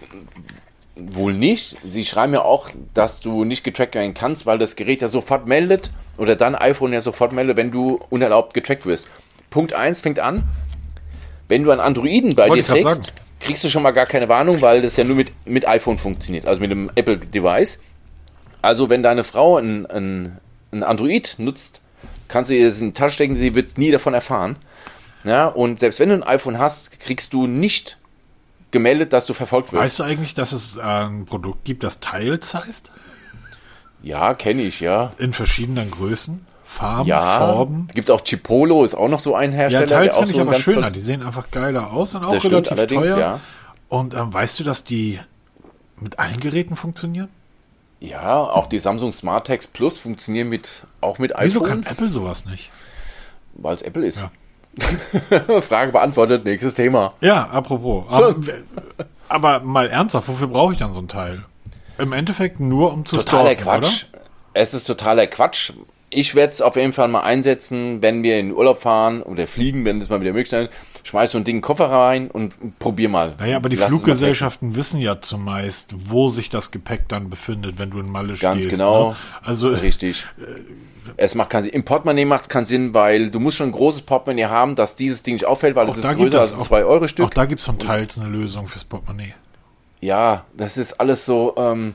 [0.98, 1.76] wohl nicht.
[1.84, 5.46] Sie schreiben ja auch, dass du nicht getrackt werden kannst, weil das Gerät ja sofort
[5.46, 9.08] meldet oder dein iPhone ja sofort meldet, wenn du unerlaubt getrackt wirst.
[9.50, 10.44] Punkt 1 fängt an,
[11.48, 14.60] wenn du einen Androiden bei Wollte dir trägst, kriegst du schon mal gar keine Warnung,
[14.60, 17.78] weil das ja nur mit, mit iPhone funktioniert, also mit dem Apple-Device.
[18.60, 20.38] Also wenn deine Frau ein, ein,
[20.72, 21.80] ein Android nutzt,
[22.26, 24.56] kannst du ihr das in die Tasche stecken, sie wird nie davon erfahren.
[25.24, 27.97] Ja, und selbst wenn du ein iPhone hast, kriegst du nicht
[28.70, 29.82] gemeldet, dass du verfolgt wirst.
[29.82, 32.90] Weißt du eigentlich, dass es äh, ein Produkt gibt, das Tiles heißt?
[34.02, 35.10] Ja, kenne ich, ja.
[35.18, 36.46] In verschiedenen Größen?
[36.64, 37.88] Farben, ja, Farben.
[37.94, 39.86] Gibt es auch Chipolo, ist auch noch so ein Hersteller.
[39.86, 40.90] Ja, teils finde so ich aber schöner.
[40.90, 43.18] Die sehen einfach geiler aus und auch das relativ teuer.
[43.18, 43.40] Ja.
[43.88, 45.18] Und ähm, weißt du, dass die
[45.96, 47.28] mit allen Geräten funktionieren?
[48.00, 51.46] Ja, auch die Samsung Smart Tags Plus funktionieren mit, auch mit iPhone.
[51.46, 52.70] Wieso kann Apple sowas nicht?
[53.54, 54.20] Weil es Apple ist.
[54.20, 54.30] Ja.
[55.60, 57.14] Frage beantwortet, nächstes Thema.
[57.20, 58.04] Ja, apropos.
[58.10, 58.36] aber,
[59.28, 61.44] aber mal ernsthaft, wofür brauche ich dann so ein Teil?
[61.98, 64.06] Im Endeffekt nur um zu Totaler stalken, Quatsch.
[64.12, 64.22] Oder?
[64.54, 65.72] Es ist totaler Quatsch
[66.10, 69.46] ich werde es auf jeden Fall mal einsetzen, wenn wir in den Urlaub fahren oder
[69.46, 70.70] fliegen, wenn das mal wieder möglich ist.
[71.04, 73.34] Schmeiß so ein Ding Koffer rein und probier mal.
[73.38, 77.90] Naja, aber die Lass Fluggesellschaften wissen ja zumeist, wo sich das Gepäck dann befindet, wenn
[77.90, 78.54] du in Malle Ganz stehst.
[78.54, 79.10] Ganz genau.
[79.10, 79.16] Ne?
[79.42, 80.26] Also richtig.
[80.38, 80.42] Äh,
[81.16, 81.72] es macht keinen Sinn.
[81.72, 84.96] Im Portemonnaie macht es keinen Sinn, weil du musst schon ein großes Portemonnaie haben, dass
[84.96, 87.26] dieses Ding nicht auffällt, weil es ist größer als ein 2-Euro-Stück.
[87.26, 89.34] Auch da gibt es von Teils eine Lösung fürs Portemonnaie.
[90.00, 91.54] Ja, das ist alles so.
[91.56, 91.94] Ähm,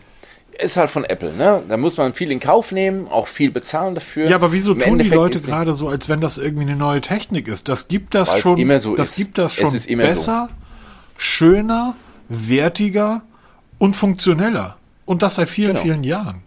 [0.60, 1.64] ist halt von Apple, ne?
[1.68, 4.28] Da muss man viel in Kauf nehmen, auch viel bezahlen dafür.
[4.28, 6.76] Ja, aber wieso Im tun Endeffekt die Leute gerade so, als wenn das irgendwie eine
[6.76, 7.70] neue Technik ist?
[7.70, 9.16] Das gibt das schon, immer so das ist.
[9.16, 10.56] gibt das schon besser, so.
[11.18, 11.96] schöner,
[12.30, 13.24] wertiger
[13.80, 14.78] und funktioneller.
[15.06, 15.82] Und das seit vielen, genau.
[15.82, 16.44] vielen Jahren.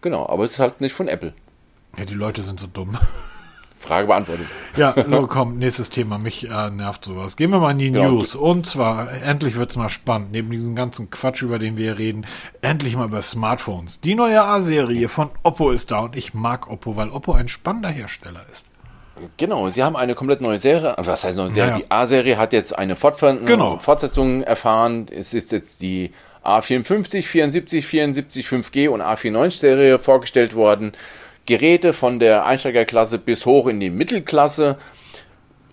[0.00, 1.32] Genau, aber es ist halt nicht von Apple.
[1.98, 2.96] Ja, die Leute sind so dumm.
[3.78, 4.46] Frage beantwortet.
[4.76, 6.18] Ja, nur komm, nächstes Thema.
[6.18, 7.36] Mich äh, nervt sowas.
[7.36, 8.34] Gehen wir mal in die ja, News.
[8.34, 10.32] Und zwar, endlich wird's mal spannend.
[10.32, 12.26] Neben diesem ganzen Quatsch, über den wir reden,
[12.60, 14.00] endlich mal über Smartphones.
[14.00, 17.88] Die neue A-Serie von Oppo ist da und ich mag Oppo, weil Oppo ein spannender
[17.88, 18.66] Hersteller ist.
[19.36, 20.94] Genau, sie haben eine komplett neue Serie.
[20.98, 21.70] Was heißt neue Serie?
[21.70, 23.78] Ja, Die A-Serie hat jetzt eine Fortf genau.
[23.78, 25.06] Fortsetzung erfahren.
[25.10, 26.12] Es ist jetzt die
[26.44, 30.92] A54, 74, 74, 5G und A94-Serie vorgestellt worden.
[31.48, 34.76] Geräte von der Einsteigerklasse bis hoch in die Mittelklasse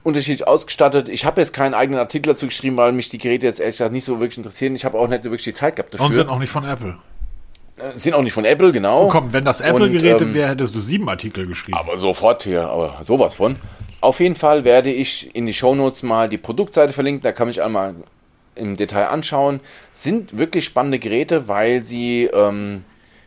[0.03, 1.09] unterschiedlich ausgestattet.
[1.09, 3.91] Ich habe jetzt keinen eigenen Artikel dazu geschrieben, weil mich die Geräte jetzt ehrlich gesagt
[3.91, 4.73] nicht so wirklich interessieren.
[4.73, 6.05] Ich habe auch nicht wirklich die Zeit gehabt dafür.
[6.05, 6.97] Und sind auch nicht von Apple.
[7.77, 9.07] Äh, sind auch nicht von Apple, genau.
[9.07, 11.77] Oh, komm, wenn das Apple-Geräte ähm, wäre, hättest du sieben Artikel geschrieben.
[11.77, 13.57] Aber sofort hier, aber sowas von.
[13.99, 17.61] Auf jeden Fall werde ich in die Shownotes mal die Produktseite verlinken, da kann ich
[17.61, 17.95] einmal
[18.55, 19.59] im Detail anschauen.
[19.93, 22.85] Sind wirklich spannende Geräte, weil sie ähm,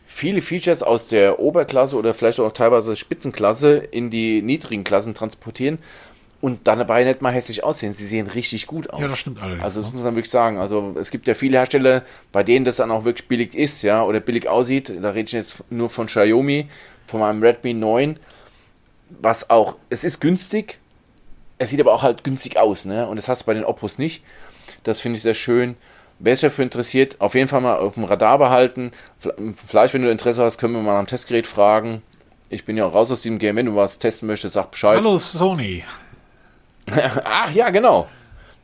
[0.08, 5.78] viele Features aus der Oberklasse oder vielleicht auch teilweise Spitzenklasse in die niedrigen Klassen transportieren
[6.40, 7.92] und dann dabei nicht mal hässlich aussehen.
[7.92, 9.00] Sie sehen richtig gut aus.
[9.00, 9.62] Ja, das stimmt allerdings.
[9.62, 10.58] Also das muss man wirklich sagen.
[10.58, 14.02] Also es gibt ja viele Hersteller, bei denen das dann auch wirklich billig ist, ja,
[14.02, 14.92] oder billig aussieht.
[15.00, 16.68] Da rede ich jetzt nur von Xiaomi,
[17.06, 18.18] von meinem Redmi 9,
[19.20, 20.78] was auch, es ist günstig,
[21.58, 23.06] es sieht aber auch halt günstig aus, ne?
[23.08, 24.22] Und das hast du bei den Oppos nicht.
[24.84, 25.76] Das finde ich sehr schön.
[26.20, 28.90] Wer sich dafür interessiert, auf jeden Fall mal auf dem Radar behalten.
[29.66, 32.02] Vielleicht, wenn du Interesse hast, können wir mal am Testgerät fragen.
[32.50, 33.56] Ich bin ja auch raus aus dem Game.
[33.56, 34.96] Wenn du was testen möchtest, sag Bescheid.
[34.96, 35.84] Hallo Sony.
[37.24, 38.08] Ach ja, genau.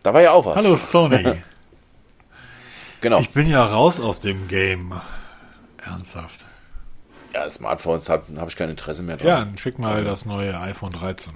[0.02, 0.56] Da war ja auch was.
[0.56, 1.22] Hallo Sony.
[3.00, 3.20] genau.
[3.20, 5.00] Ich bin ja raus aus dem Game.
[5.84, 6.44] Ernsthaft.
[7.34, 9.26] Ja, Smartphones habe hab ich kein Interesse mehr dran.
[9.26, 10.04] Ja, dann schick mal also.
[10.04, 11.32] das neue iPhone 13.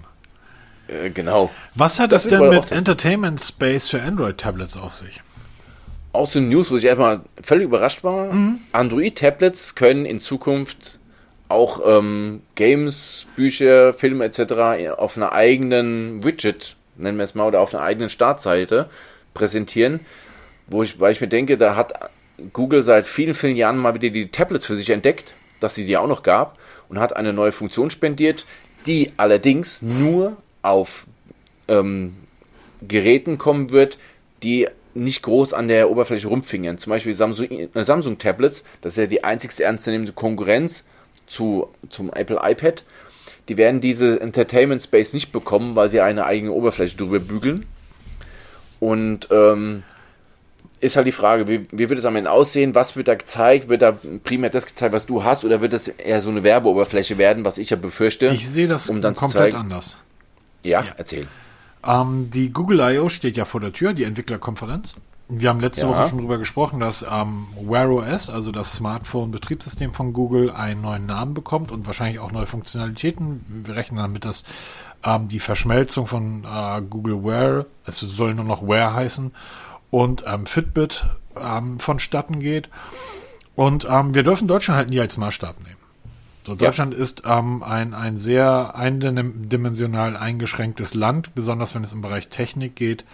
[0.88, 1.50] Äh, genau.
[1.74, 5.20] Was hat das, das denn mit Entertainment Space für Android-Tablets auf sich?
[6.12, 8.32] Aus den News, wo ich erstmal völlig überrascht war.
[8.32, 8.60] Mhm.
[8.72, 10.98] Android-Tablets können in Zukunft
[11.48, 14.96] auch ähm, Games, Bücher, Filme etc.
[14.96, 18.88] auf einer eigenen Widget, nennen wir es mal, oder auf einer eigenen Startseite
[19.34, 20.00] präsentieren.
[20.66, 21.94] Wo ich, weil ich mir denke, da hat
[22.52, 25.96] Google seit vielen, vielen Jahren mal wieder die Tablets für sich entdeckt, dass sie die
[25.96, 28.44] auch noch gab und hat eine neue Funktion spendiert,
[28.86, 31.06] die allerdings nur auf
[31.68, 32.14] ähm,
[32.86, 33.98] Geräten kommen wird,
[34.42, 36.78] die nicht groß an der Oberfläche rumfingern.
[36.78, 40.84] Zum Beispiel Samsung, äh, Samsung Tablets, das ist ja die einzigste ernstzunehmende Konkurrenz
[41.26, 42.84] zu, zum Apple iPad.
[43.48, 47.66] Die werden diese Entertainment Space nicht bekommen, weil sie eine eigene Oberfläche drüber bügeln.
[48.80, 49.82] Und ähm,
[50.80, 52.74] ist halt die Frage, wie, wie wird es am Ende aussehen?
[52.74, 53.68] Was wird da gezeigt?
[53.68, 55.44] Wird da primär das gezeigt, was du hast?
[55.44, 58.28] Oder wird das eher so eine Werbeoberfläche werden, was ich ja befürchte?
[58.28, 59.96] Ich sehe das um dann komplett anders.
[60.62, 60.86] Ja, ja.
[60.96, 61.26] erzähl.
[61.88, 63.08] Ähm, die Google I.O.
[63.08, 64.96] steht ja vor der Tür, die Entwicklerkonferenz.
[65.30, 65.88] Wir haben letzte ja.
[65.88, 71.06] Woche schon darüber gesprochen, dass ähm, Wear OS, also das Smartphone-Betriebssystem von Google, einen neuen
[71.06, 73.64] Namen bekommt und wahrscheinlich auch neue Funktionalitäten.
[73.66, 74.44] Wir rechnen damit, dass
[75.04, 79.32] ähm, die Verschmelzung von äh, Google Wear, es soll nur noch Wear heißen,
[79.90, 82.68] und ähm, Fitbit ähm, vonstatten geht.
[83.54, 85.77] Und ähm, wir dürfen Deutschland halt nie als Maßstab nehmen.
[86.48, 87.00] So, Deutschland ja.
[87.00, 93.04] ist ähm, ein, ein sehr eindimensional eingeschränktes Land, besonders wenn es im Bereich Technik geht.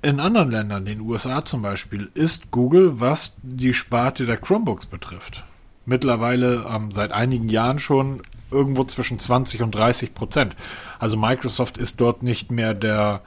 [0.00, 5.44] In anderen Ländern, den USA zum Beispiel, ist Google, was die Sparte der Chromebooks betrifft,
[5.84, 10.56] mittlerweile ähm, seit einigen Jahren schon irgendwo zwischen 20 und 30 Prozent.
[10.98, 13.20] Also Microsoft ist dort nicht mehr der,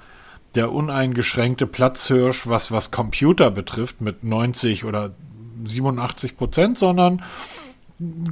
[0.56, 5.12] der uneingeschränkte Platzhirsch, was, was Computer betrifft, mit 90 oder
[5.64, 7.22] 87 Prozent, sondern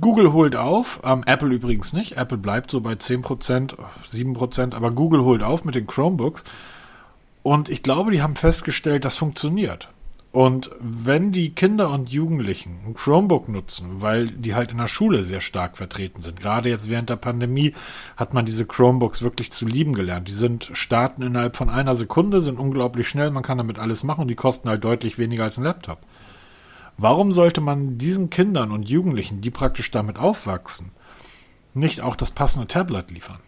[0.01, 2.17] Google holt auf, ähm, Apple übrigens nicht.
[2.17, 3.75] Apple bleibt so bei 10%,
[4.07, 6.43] 7%, aber Google holt auf mit den Chromebooks.
[7.43, 9.89] Und ich glaube, die haben festgestellt, das funktioniert.
[10.31, 15.23] Und wenn die Kinder und Jugendlichen ein Chromebook nutzen, weil die halt in der Schule
[15.23, 17.73] sehr stark vertreten sind, gerade jetzt während der Pandemie
[18.15, 20.27] hat man diese Chromebooks wirklich zu lieben gelernt.
[20.27, 24.21] Die sind starten innerhalb von einer Sekunde, sind unglaublich schnell, man kann damit alles machen
[24.21, 25.99] und die kosten halt deutlich weniger als ein Laptop.
[27.01, 30.91] Warum sollte man diesen Kindern und Jugendlichen, die praktisch damit aufwachsen,
[31.73, 33.39] nicht auch das passende Tablet liefern?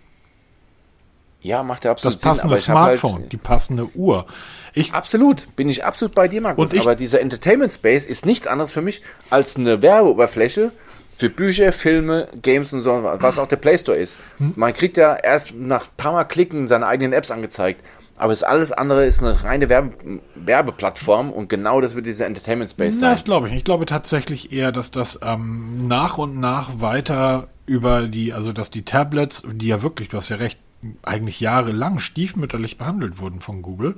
[1.41, 4.25] Ja, macht ja absolut Das passende Sinn, halt Smartphone, halt die passende Uhr.
[4.73, 6.77] Ich, absolut, bin ich absolut bei dir, Markus.
[6.77, 10.71] Aber dieser Entertainment Space ist nichts anderes für mich als eine Werbeoberfläche
[11.17, 14.17] für Bücher, Filme, Games und so, was auch der Play Store ist.
[14.37, 14.53] Hm?
[14.55, 17.83] Man kriegt ja erst nach ein paar Mal klicken seine eigenen Apps angezeigt.
[18.21, 22.69] Aber das alles andere ist eine reine Werbe Werbeplattform und genau das wird dieser Entertainment
[22.69, 23.09] Space sein.
[23.09, 23.55] Das glaube ich.
[23.55, 28.69] Ich glaube tatsächlich eher, dass das ähm, nach und nach weiter über die, also dass
[28.69, 30.59] die Tablets, die ja wirklich, du hast ja recht,
[31.01, 33.95] eigentlich jahrelang stiefmütterlich behandelt wurden von Google.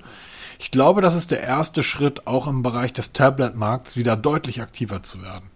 [0.57, 5.03] Ich glaube, das ist der erste Schritt, auch im Bereich des Tablet-Markts wieder deutlich aktiver
[5.03, 5.49] zu werden.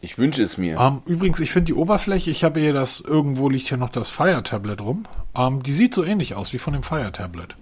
[0.00, 0.78] Ich wünsche es mir.
[0.78, 4.08] Ähm, übrigens, ich finde die Oberfläche, ich habe hier das, irgendwo liegt hier noch das
[4.08, 5.04] Fire Tablet rum.
[5.32, 7.56] Um, ähm, die sieht so ähnlich aus wie von dem Fire Tablet.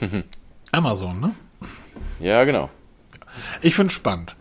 [0.72, 1.34] Amazon, ne?
[2.20, 2.70] Ja, genau.
[3.60, 4.36] Ich finde es spannend.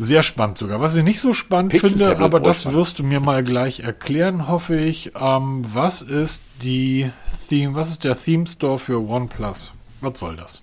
[0.00, 0.80] Sehr spannend sogar.
[0.80, 2.78] Was ich nicht so spannend finde, aber das spannend.
[2.78, 5.12] wirst du mir mal gleich erklären, hoffe ich.
[5.20, 7.10] Ähm, was ist die
[7.48, 9.72] Theme, was ist der Theme Store für OnePlus?
[10.00, 10.62] Was soll das?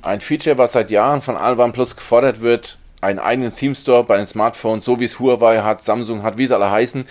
[0.00, 4.26] Ein Feature, was seit Jahren von OnePlus gefordert wird, einen eigenen Theme Store bei den
[4.26, 7.04] Smartphones, so wie es Huawei hat, Samsung hat, wie sie alle heißen.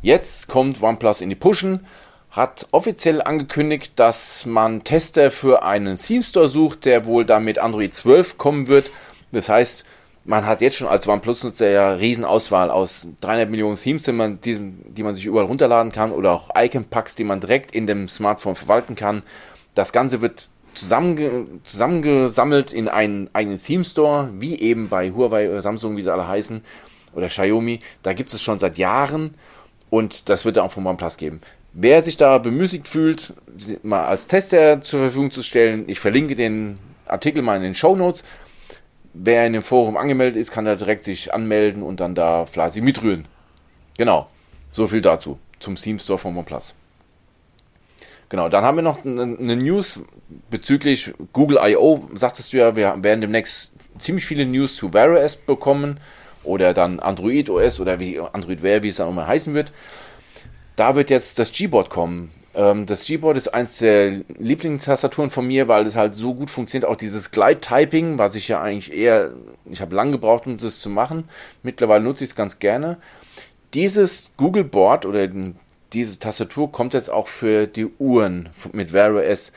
[0.00, 1.86] Jetzt kommt OnePlus in die Pushen,
[2.30, 7.58] hat offiziell angekündigt, dass man Tester für einen Theme Store sucht, der wohl dann mit
[7.58, 8.90] Android 12 kommen wird.
[9.32, 9.84] Das heißt,
[10.24, 14.56] man hat jetzt schon als OnePlus-Nutzer ja Riesenauswahl aus 300 Millionen Themes, die man, die,
[14.60, 18.54] die man sich überall runterladen kann oder auch Icon-Packs, die man direkt in dem Smartphone
[18.54, 19.24] verwalten kann.
[19.74, 25.62] Das Ganze wird zusammenge zusammengesammelt in einen eigenen Theme Store, wie eben bei Huawei oder
[25.62, 26.62] Samsung, wie sie alle heißen,
[27.14, 27.80] oder Xiaomi.
[28.02, 29.34] Da gibt es schon seit Jahren
[29.90, 31.40] und das wird dann auch von OnePlus geben.
[31.74, 33.32] Wer sich da bemüßigt fühlt,
[33.82, 37.96] mal als Tester zur Verfügung zu stellen, ich verlinke den Artikel mal in den Show
[37.96, 38.24] Notes
[39.14, 42.82] wer in dem Forum angemeldet ist, kann da direkt sich anmelden und dann da fleißig
[42.82, 43.26] mitrühren.
[43.96, 44.28] Genau.
[44.72, 46.74] So viel dazu zum Steam Store von OnePlus.
[48.32, 50.00] Genau, dann haben wir noch eine News
[50.48, 52.08] bezüglich Google I.O.
[52.14, 56.00] Sagtest du ja, wir werden demnächst ziemlich viele News zu Wear OS bekommen
[56.42, 59.70] oder dann Android OS oder wie Android Wear, wie es dann auch mal heißen wird.
[60.76, 62.32] Da wird jetzt das Gboard kommen.
[62.54, 66.90] Ähm, das Gboard ist eins der Lieblingstastaturen von mir, weil es halt so gut funktioniert.
[66.90, 69.32] Auch dieses Glide-Typing, was ich ja eigentlich eher,
[69.66, 71.24] ich habe lange gebraucht, um das zu machen.
[71.62, 72.96] Mittlerweile nutze ich es ganz gerne.
[73.74, 75.28] Dieses Google Board oder
[75.92, 79.52] diese Tastatur kommt jetzt auch für die Uhren mit Wear OS.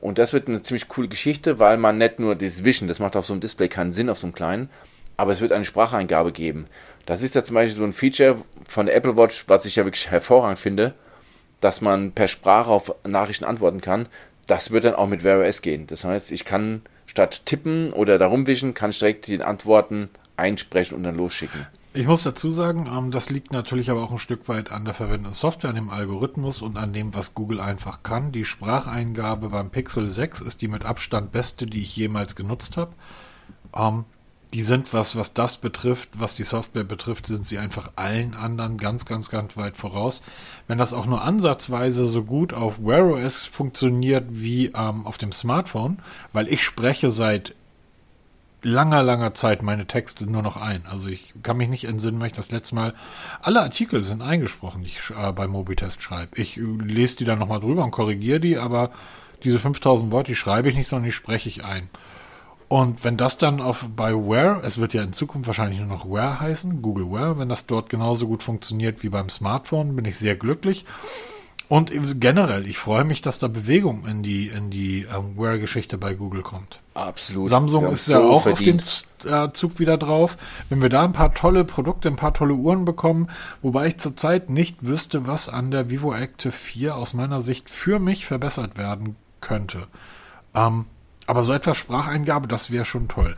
[0.00, 3.16] Und das wird eine ziemlich coole Geschichte, weil man nicht nur das Wischen, das macht
[3.16, 4.70] auf so einem Display keinen Sinn, auf so einem kleinen,
[5.16, 6.66] aber es wird eine Spracheingabe geben.
[7.04, 9.84] Das ist ja zum Beispiel so ein Feature von der Apple Watch, was ich ja
[9.84, 10.94] wirklich hervorragend finde
[11.60, 14.06] dass man per Sprache auf Nachrichten antworten kann.
[14.46, 15.86] Das wird dann auch mit Wear OS gehen.
[15.86, 20.96] Das heißt, ich kann statt tippen oder darum wischen, kann ich direkt die Antworten einsprechen
[20.96, 21.66] und dann losschicken.
[21.98, 24.94] Ich muss dazu sagen, ähm, das liegt natürlich aber auch ein Stück weit an der
[24.94, 28.30] verwendeten Software, an dem Algorithmus und an dem, was Google einfach kann.
[28.30, 32.92] Die Spracheingabe beim Pixel 6 ist die mit Abstand beste, die ich jemals genutzt habe.
[33.74, 34.04] Ähm,
[34.54, 38.78] die sind, was, was das betrifft, was die Software betrifft, sind sie einfach allen anderen
[38.78, 40.22] ganz, ganz, ganz weit voraus.
[40.68, 45.32] Wenn das auch nur ansatzweise so gut auf Wear OS funktioniert wie ähm, auf dem
[45.32, 45.98] Smartphone,
[46.32, 47.56] weil ich spreche seit
[48.62, 50.84] langer, langer Zeit meine Texte nur noch ein.
[50.86, 52.94] Also ich kann mich nicht entsinnen, weil ich das letzte Mal
[53.40, 56.40] alle Artikel sind eingesprochen, die ich äh, bei Mobitest schreibe.
[56.40, 58.90] Ich äh, lese die dann nochmal drüber und korrigiere die, aber
[59.44, 61.88] diese 5000 Worte, die schreibe ich nicht, sondern die spreche ich ein.
[62.68, 66.10] Und wenn das dann auf bei Wear, es wird ja in Zukunft wahrscheinlich nur noch
[66.10, 70.18] Wear heißen, Google Wear, wenn das dort genauso gut funktioniert wie beim Smartphone, bin ich
[70.18, 70.84] sehr glücklich.
[71.68, 76.14] Und generell, ich freue mich, dass da Bewegung in die, in die ähm, Wear-Geschichte bei
[76.14, 76.80] Google kommt.
[76.94, 77.46] Absolut.
[77.46, 78.80] Samsung ist so ja auch verdient.
[78.82, 80.38] auf den äh, Zug wieder drauf.
[80.70, 83.28] Wenn wir da ein paar tolle Produkte, ein paar tolle Uhren bekommen,
[83.60, 87.98] wobei ich zurzeit nicht wüsste, was an der Vivo Active 4 aus meiner Sicht für
[87.98, 89.88] mich verbessert werden könnte.
[90.54, 90.86] Ähm,
[91.26, 93.36] aber so etwas Spracheingabe, das wäre schon toll.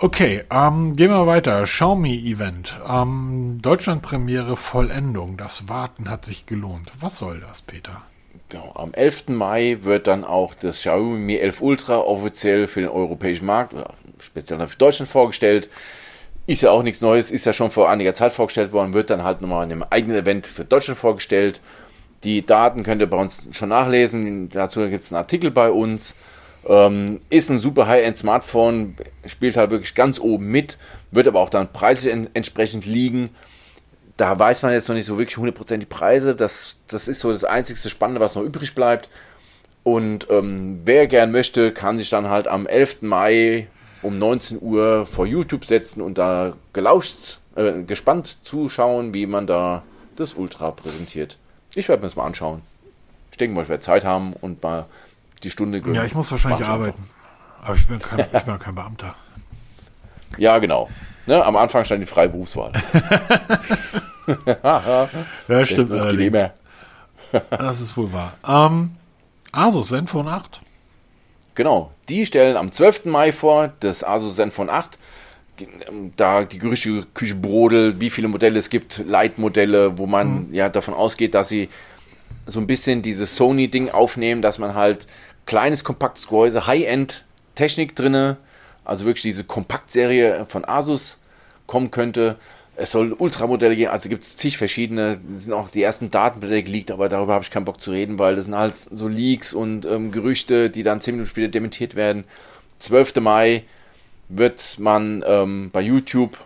[0.00, 1.64] Okay, ähm, gehen wir weiter.
[1.64, 2.78] Xiaomi-Event.
[2.88, 5.36] Ähm, Deutschland-Premiere Vollendung.
[5.36, 6.92] Das Warten hat sich gelohnt.
[7.00, 8.02] Was soll das, Peter?
[8.48, 9.30] Genau, am 11.
[9.30, 13.92] Mai wird dann auch das Xiaomi Mi 11 Ultra offiziell für den europäischen Markt oder
[14.20, 15.68] speziell für Deutschland vorgestellt.
[16.46, 19.24] Ist ja auch nichts Neues, ist ja schon vor einiger Zeit vorgestellt worden, wird dann
[19.24, 21.60] halt nochmal in einem eigenen Event für Deutschland vorgestellt.
[22.22, 24.48] Die Daten könnt ihr bei uns schon nachlesen.
[24.48, 26.14] Dazu gibt es einen Artikel bei uns.
[26.66, 28.96] Ähm, ist ein super High-End-Smartphone,
[29.26, 30.78] spielt halt wirklich ganz oben mit,
[31.10, 33.30] wird aber auch dann preislich en entsprechend liegen.
[34.16, 36.34] Da weiß man jetzt noch nicht so wirklich 100% die Preise.
[36.34, 39.08] Das, das ist so das einzigste Spannende, was noch übrig bleibt.
[39.84, 43.02] Und ähm, wer gern möchte, kann sich dann halt am 11.
[43.02, 43.68] Mai
[44.02, 49.82] um 19 Uhr vor YouTube setzen und da gelauscht, äh, gespannt zuschauen, wie man da
[50.16, 51.38] das Ultra präsentiert.
[51.74, 52.62] Ich werde mir das mal anschauen.
[53.30, 54.86] Ich denke mal, ich werde Zeit haben und mal
[55.40, 55.96] die Stunde gönnen.
[55.96, 57.08] Ja, ich muss wahrscheinlich arbeiten.
[57.62, 59.14] Aber ich bin, kein, ich bin kein Beamter.
[60.36, 60.88] Ja, genau.
[61.26, 62.72] Ne, am Anfang stand die freie Berufswahl.
[65.48, 66.50] ja, stimmt allerdings.
[67.50, 68.32] das ist wohl wahr.
[68.46, 68.92] Ähm,
[69.52, 70.60] Asus Zenfone 8.
[71.54, 73.06] Genau, die stellen am 12.
[73.06, 74.96] Mai vor, das Asus Zenfone 8.
[76.16, 80.54] Da die Gerüchteküche brodelt, wie viele Modelle es gibt, Leitmodelle, wo man mhm.
[80.54, 81.68] ja davon ausgeht, dass sie
[82.46, 85.06] so ein bisschen dieses Sony-Ding aufnehmen, dass man halt
[85.48, 88.36] kleines, kompaktes Gehäuse, High-End-Technik drinne,
[88.84, 91.16] also wirklich diese Kompaktserie von Asus
[91.66, 92.36] kommen könnte.
[92.76, 96.62] Es soll Ultramodelle geben, also gibt es zig verschiedene, es sind auch die ersten Datenblätter
[96.62, 99.54] geleakt, aber darüber habe ich keinen Bock zu reden, weil das sind halt so Leaks
[99.54, 102.24] und ähm, Gerüchte, die dann 10 Minuten später dementiert werden.
[102.80, 103.16] 12.
[103.16, 103.64] Mai
[104.28, 106.36] wird man ähm, bei YouTube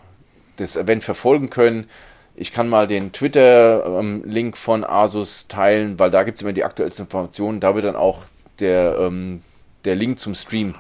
[0.59, 1.89] das Event verfolgen können.
[2.37, 6.65] Ich kann mal den Twitter-Link ähm, von Asus teilen, weil da gibt es immer die
[6.65, 7.59] aktuellsten Informationen.
[7.59, 8.27] Da wird dann auch
[8.61, 9.43] der, ähm,
[9.85, 10.75] der Link zum Stream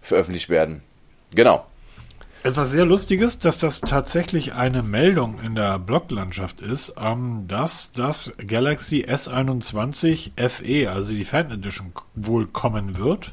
[0.00, 0.82] veröffentlicht werden.
[1.34, 1.66] Genau.
[2.44, 8.34] Etwas sehr Lustiges, dass das tatsächlich eine Meldung in der Bloglandschaft ist, ähm, dass das
[8.46, 13.32] Galaxy S21 FE, also die Fan Edition, wohl kommen wird.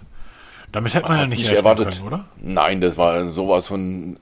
[0.72, 2.26] Damit hätte man, man ja nicht erwartet, können, oder?
[2.38, 4.18] Nein, das war sowas von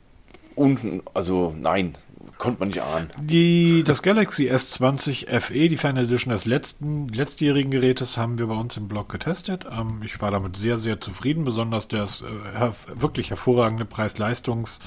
[0.55, 1.95] unten, also nein,
[2.39, 3.09] konnte man nicht ahnen.
[3.21, 8.55] Die, das Galaxy S20 FE, die Fan Edition des letzten, letztjährigen Gerätes, haben wir bei
[8.55, 9.67] uns im Blog getestet.
[9.71, 14.79] Ähm, ich war damit sehr, sehr zufrieden, besonders das äh, wirklich hervorragende Preis-Leistungs-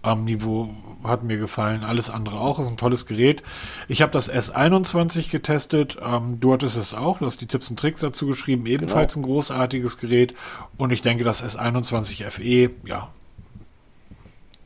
[0.00, 0.70] am Niveau
[1.02, 1.82] hat mir gefallen.
[1.82, 2.60] Alles andere auch.
[2.60, 3.42] Ist ein tolles Gerät.
[3.88, 5.98] Ich habe das S21 getestet.
[6.00, 7.18] Ähm, du hattest es auch.
[7.18, 8.66] Du hast die Tipps und Tricks dazu geschrieben.
[8.66, 9.26] Ebenfalls genau.
[9.26, 10.34] ein großartiges Gerät.
[10.76, 13.08] Und ich denke, das S21 FE, ja,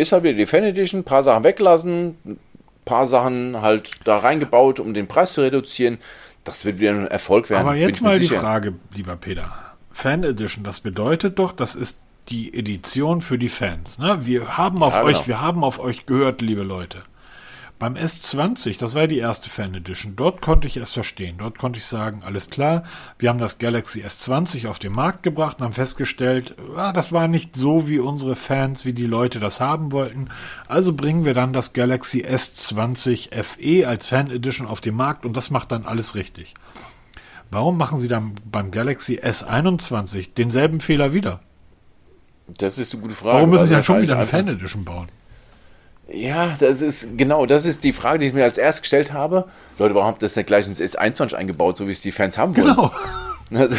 [0.03, 2.39] ist halt wieder die Fan Edition, ein paar Sachen weggelassen, ein
[2.85, 5.99] paar Sachen halt da reingebaut, um den Preis zu reduzieren.
[6.45, 7.67] Das wird wieder ein Erfolg werden.
[7.67, 9.53] Aber jetzt mal die Frage, lieber Peter.
[9.93, 13.99] Fan Edition, das bedeutet doch, das ist die Edition für die Fans.
[13.99, 14.19] Ne?
[14.23, 15.27] Wir haben auf ja, euch, genau.
[15.27, 17.03] wir haben auf euch gehört, liebe Leute.
[17.83, 21.39] Beim S20, das war ja die erste Fan Edition, dort konnte ich es verstehen.
[21.39, 22.85] Dort konnte ich sagen, alles klar,
[23.19, 27.27] wir haben das Galaxy S20 auf den Markt gebracht und haben festgestellt, ah, das war
[27.27, 30.29] nicht so, wie unsere Fans, wie die Leute das haben wollten.
[30.69, 35.37] Also bringen wir dann das Galaxy S20 FE als Fan Edition auf den Markt und
[35.37, 36.55] das macht dann alles richtig.
[37.51, 41.41] Warum machen sie dann beim Galaxy S21 denselben Fehler wieder?
[42.47, 43.35] Das ist eine gute Frage.
[43.39, 45.09] Warum müssen sie ja schon halt wieder eine Fan Edition bauen?
[46.09, 49.47] Ja, das ist genau, das ist die Frage, die ich mir als erst gestellt habe.
[49.79, 52.39] Leute, warum habt ihr das nicht gleich ins S21 eingebaut, so wie es die Fans
[52.39, 52.75] haben wollen?
[52.75, 52.93] Genau.
[53.55, 53.77] Also,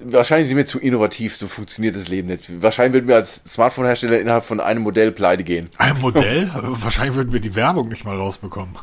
[0.00, 2.62] wahrscheinlich sind wir zu innovativ, so funktioniert das Leben nicht.
[2.62, 5.70] Wahrscheinlich würden wir als Smartphone-Hersteller innerhalb von einem Modell pleite gehen.
[5.78, 6.50] Ein Modell?
[6.52, 8.76] wahrscheinlich würden wir die Werbung nicht mal rausbekommen.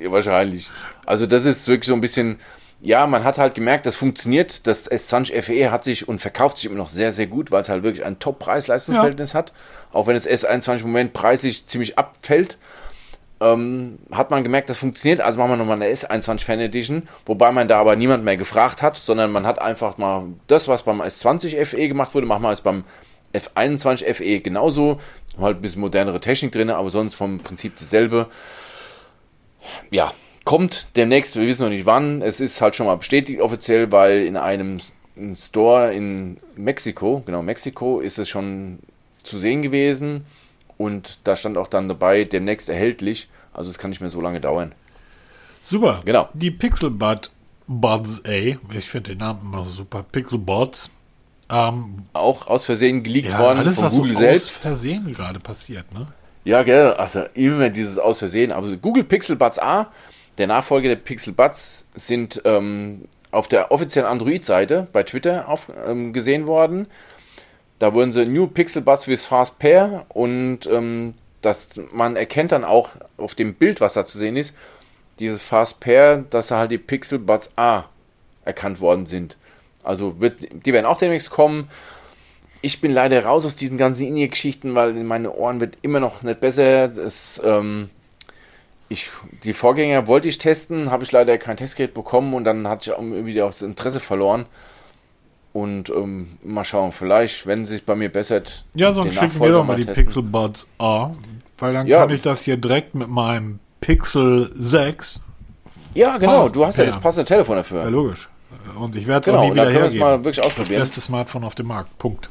[0.00, 0.70] Ja, wahrscheinlich.
[1.06, 2.38] Also das ist wirklich so ein bisschen,
[2.80, 4.66] ja, man hat halt gemerkt, das funktioniert.
[4.66, 7.68] Das S20 FE hat sich und verkauft sich immer noch sehr, sehr gut, weil es
[7.68, 9.38] halt wirklich ein Top-Preis-Leistungsverhältnis ja.
[9.38, 9.52] hat.
[9.92, 12.56] Auch wenn das S21 im Moment preislich ziemlich abfällt,
[13.40, 15.20] ähm, hat man gemerkt, das funktioniert.
[15.20, 18.80] Also machen wir nochmal eine S21 Fan Edition, wobei man da aber niemand mehr gefragt
[18.80, 22.52] hat, sondern man hat einfach mal das, was beim S20 FE gemacht wurde, machen wir
[22.52, 22.84] es beim
[23.34, 25.00] F21 FE genauso.
[25.38, 28.26] Halt ein bisschen modernere Technik drin, aber sonst vom Prinzip dasselbe.
[29.90, 30.12] Ja,
[30.48, 32.22] kommt demnächst, wir wissen noch nicht wann.
[32.22, 34.80] Es ist halt schon mal bestätigt offiziell, weil in einem
[35.34, 38.78] Store in Mexiko, genau Mexiko, ist es schon
[39.24, 40.24] zu sehen gewesen
[40.78, 43.28] und da stand auch dann dabei, demnächst erhältlich.
[43.52, 44.72] Also es kann nicht mehr so lange dauern.
[45.60, 46.00] Super.
[46.06, 46.30] Genau.
[46.32, 47.30] Die Pixelbud
[47.66, 50.92] Buds A, ich finde den Namen immer super, Pixelbuds.
[51.50, 54.48] Ähm, auch aus Versehen geleakt ja, worden alles, von was Google so selbst.
[54.48, 56.06] Aus Versehen gerade passiert, ne?
[56.44, 58.50] Ja, gell, also immer dieses aus Versehen.
[58.50, 59.88] Also Google Pixel Buds A
[60.38, 66.12] der Nachfolger der Pixel Buds sind ähm, auf der offiziellen Android-Seite bei Twitter auf, ähm,
[66.12, 66.86] gesehen worden.
[67.78, 72.64] Da wurden sie New Pixel Buds with Fast Pair und ähm, das, man erkennt dann
[72.64, 74.54] auch auf dem Bild, was da zu sehen ist,
[75.18, 77.84] dieses Fast Pair, dass halt die Pixel Buds A
[78.44, 79.36] erkannt worden sind.
[79.82, 81.68] Also wird, die werden auch demnächst kommen.
[82.62, 86.40] Ich bin leider raus aus diesen ganzen In-Geschichten, weil meine Ohren wird immer noch nicht
[86.40, 86.84] besser.
[86.84, 87.90] Es, ähm,
[88.88, 89.08] ich,
[89.44, 92.96] die Vorgänger wollte ich testen, habe ich leider kein Testgerät bekommen und dann hatte ich
[92.96, 94.46] irgendwie auch das Interesse verloren.
[95.52, 98.64] Und ähm, mal schauen, vielleicht, wenn es sich bei mir bessert.
[98.74, 100.04] Ja, sonst schicken wir doch mal die testen.
[100.04, 101.10] Pixel Buds A,
[101.58, 102.00] weil dann ja.
[102.00, 105.20] kann ich das hier direkt mit meinem Pixel 6.
[105.94, 107.82] Ja, genau, du hast ja, ja das passende Telefon dafür.
[107.82, 108.28] Ja, logisch.
[108.78, 109.98] Und ich werde es genau, auch nie wieder hergeben.
[109.98, 111.98] Mal wirklich das beste Smartphone auf dem Markt.
[111.98, 112.30] Punkt.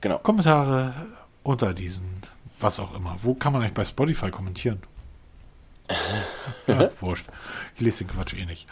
[0.00, 0.18] Genau.
[0.18, 0.94] Kommentare
[1.42, 2.20] unter diesen,
[2.60, 3.16] was auch immer.
[3.22, 4.80] Wo kann man eigentlich bei Spotify kommentieren?
[6.66, 7.26] Ja, wurscht.
[7.76, 8.66] Ich lese den Quatsch eh nicht.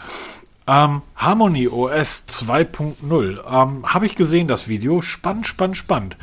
[0.66, 3.41] Ähm, Harmony OS 2.0.
[3.47, 5.03] Ähm, habe ich gesehen, das Video.
[5.03, 6.16] Spannend, spannend, spannend.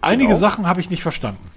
[0.00, 0.38] Einige genau.
[0.38, 1.50] Sachen habe ich nicht verstanden.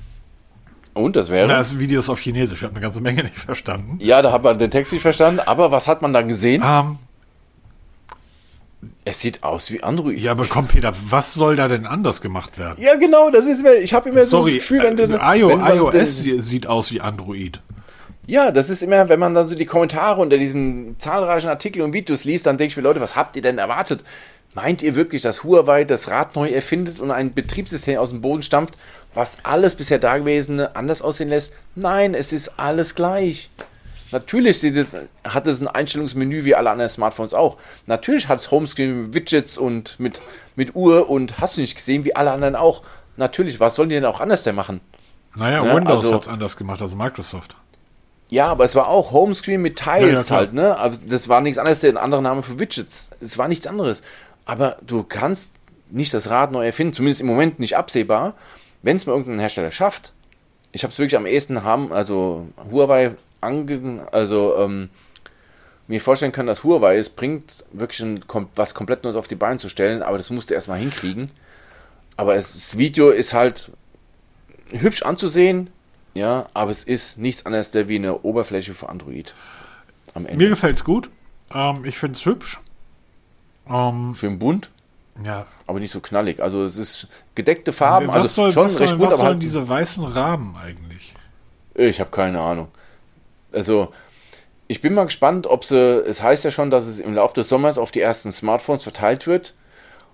[0.94, 1.48] Und das wäre?
[1.48, 2.60] Na, das Video ist auf Chinesisch.
[2.60, 3.98] Ich habe eine ganze Menge nicht verstanden.
[4.02, 5.42] Ja, da hat man den Text nicht verstanden.
[5.46, 6.64] Aber was hat man dann gesehen?
[6.66, 6.98] Ähm,
[9.06, 10.20] es sieht aus wie Android.
[10.20, 12.84] Ja, aber komm, Peter, was soll da denn anders gemacht werden?
[12.84, 15.78] Ja, genau, das ist mir, ich habe immer Sorry, so das Gefühl, wenn, äh, wenn
[15.78, 17.62] iOS sieht aus wie Android.
[18.28, 21.94] Ja, das ist immer, wenn man dann so die Kommentare unter diesen zahlreichen Artikeln und
[21.94, 24.04] Videos liest, dann denke ich mir, Leute, was habt ihr denn erwartet?
[24.54, 28.44] Meint ihr wirklich, dass Huawei das Rad neu erfindet und ein Betriebssystem aus dem Boden
[28.44, 28.76] stampft,
[29.14, 31.54] was alles bisher Dagewesene anders aussehen lässt?
[31.76, 33.50] Nein, es ist alles gleich.
[34.12, 37.58] Natürlich es, hat es ein Einstellungsmenü wie alle anderen Smartphones auch.
[37.86, 40.20] Natürlich hat es Homescreen Widgets und mit,
[40.56, 42.84] mit Uhr und hast du nicht gesehen, wie alle anderen auch.
[43.16, 44.82] Natürlich, was sollen die denn auch anders denn machen?
[45.36, 45.76] Naja, ne?
[45.76, 47.56] Windows also, hat es anders gemacht als Microsoft.
[48.30, 50.78] Ja, aber es war auch Homescreen mit Tiles ja, halt, ne?
[50.78, 53.10] Also das war nichts anderes, der ein anderer Name für Widgets.
[53.22, 54.04] Es war nichts anderes.
[54.46, 55.54] Aber du kannst
[55.90, 58.36] nicht das Rad neu erfinden, zumindest im Moment nicht absehbar.
[58.82, 60.14] Wenn es mal irgendein Hersteller schafft,
[60.72, 64.90] ich habe es wirklich am ehesten haben, also Huawei ange, also ähm,
[65.88, 68.20] mir vorstellen können, dass Huawei es bringt, wirklich ein,
[68.56, 71.32] was komplett Neues auf die Beine zu stellen, aber das musste erstmal hinkriegen.
[72.18, 73.72] Aber es, das Video ist halt
[74.72, 75.70] hübsch anzusehen,
[76.18, 79.34] ja, aber es ist nichts anderes wie eine Oberfläche für Android.
[80.36, 81.10] Mir gefällt es gut.
[81.54, 82.60] Ähm, ich finde es hübsch.
[83.70, 84.72] Ähm, Schön bunt.
[85.24, 85.48] Ja.
[85.66, 86.42] Aber nicht so knallig.
[86.42, 88.08] Also es ist gedeckte Farben.
[88.08, 91.14] Was also soll, schon was recht soll, bunt, was aber halt, diese weißen Rahmen eigentlich?
[91.74, 92.68] Ich habe keine Ahnung.
[93.52, 93.94] Also
[94.68, 97.50] ich bin mal gespannt, ob sie, es heißt ja schon, dass es im Laufe des
[97.50, 99.54] Sommers auf die ersten Smartphones verteilt wird.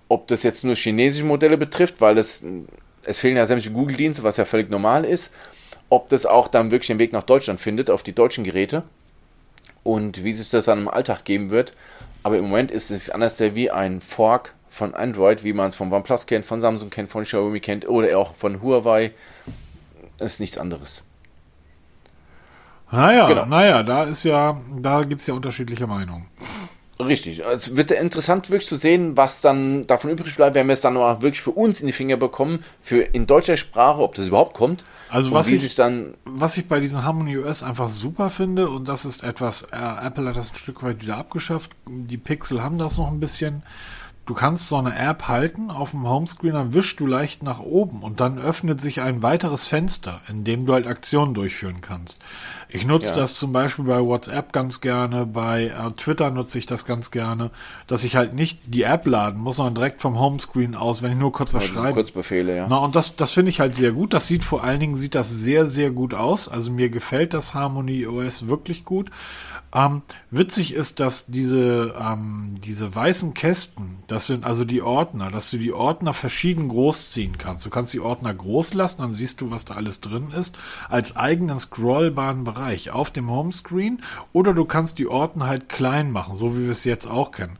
[0.10, 2.44] Ob das jetzt nur chinesische Modelle betrifft, weil es,
[3.04, 5.32] es fehlen ja sämtliche Google-Dienste, was ja völlig normal ist
[5.94, 8.82] ob das auch dann wirklich den Weg nach Deutschland findet, auf die deutschen Geräte
[9.84, 11.74] und wie es das dann im Alltag geben wird.
[12.24, 15.94] Aber im Moment ist es anders wie ein Fork von Android, wie man es von
[15.94, 19.12] OnePlus kennt, von Samsung kennt, von Xiaomi kennt oder auch von Huawei.
[20.18, 21.04] Das ist nichts anderes.
[22.92, 23.46] Naja, genau.
[23.46, 26.28] naja, da ist ja, da gibt es ja unterschiedliche Meinungen.
[27.08, 27.40] Richtig.
[27.40, 30.96] Es wird interessant wirklich zu sehen, was dann davon übrig bleibt, wenn wir es dann
[30.96, 34.54] mal wirklich für uns in die Finger bekommen, für in deutscher Sprache, ob das überhaupt
[34.54, 34.84] kommt.
[35.10, 39.06] Also was ich, dann was ich bei diesem Harmony OS einfach super finde, und das
[39.06, 42.98] ist etwas, äh, Apple hat das ein Stück weit wieder abgeschafft, die Pixel haben das
[42.98, 43.62] noch ein bisschen,
[44.26, 48.04] Du kannst so eine App halten auf dem Homescreen, dann wischst du leicht nach oben
[48.04, 52.20] und dann öffnet sich ein weiteres Fenster, in dem du halt Aktionen durchführen kannst.
[52.70, 53.18] Ich nutze ja.
[53.18, 57.52] das zum Beispiel bei WhatsApp ganz gerne, bei äh, Twitter nutze ich das ganz gerne,
[57.86, 61.18] dass ich halt nicht die App laden muss, sondern direkt vom Homescreen aus, wenn ich
[61.18, 61.94] nur kurz was ja, schreibe.
[61.94, 62.68] Kurzbefehle, ja.
[62.70, 64.14] Na, und das, das finde ich halt sehr gut.
[64.14, 66.48] Das sieht vor allen Dingen, sieht das sehr, sehr gut aus.
[66.48, 69.12] Also mir gefällt das Harmony OS wirklich gut.
[69.74, 75.50] Ähm, witzig ist, dass diese, ähm, diese weißen Kästen, das sind also die Ordner, dass
[75.50, 77.66] du die Ordner verschieden groß ziehen kannst.
[77.66, 80.58] Du kannst die Ordner groß lassen, dann siehst du, was da alles drin ist,
[80.90, 84.04] als eigenen scrollbaren Bereich auf dem Homescreen.
[84.32, 87.58] Oder du kannst die Ordner halt klein machen, so wie wir es jetzt auch kennen.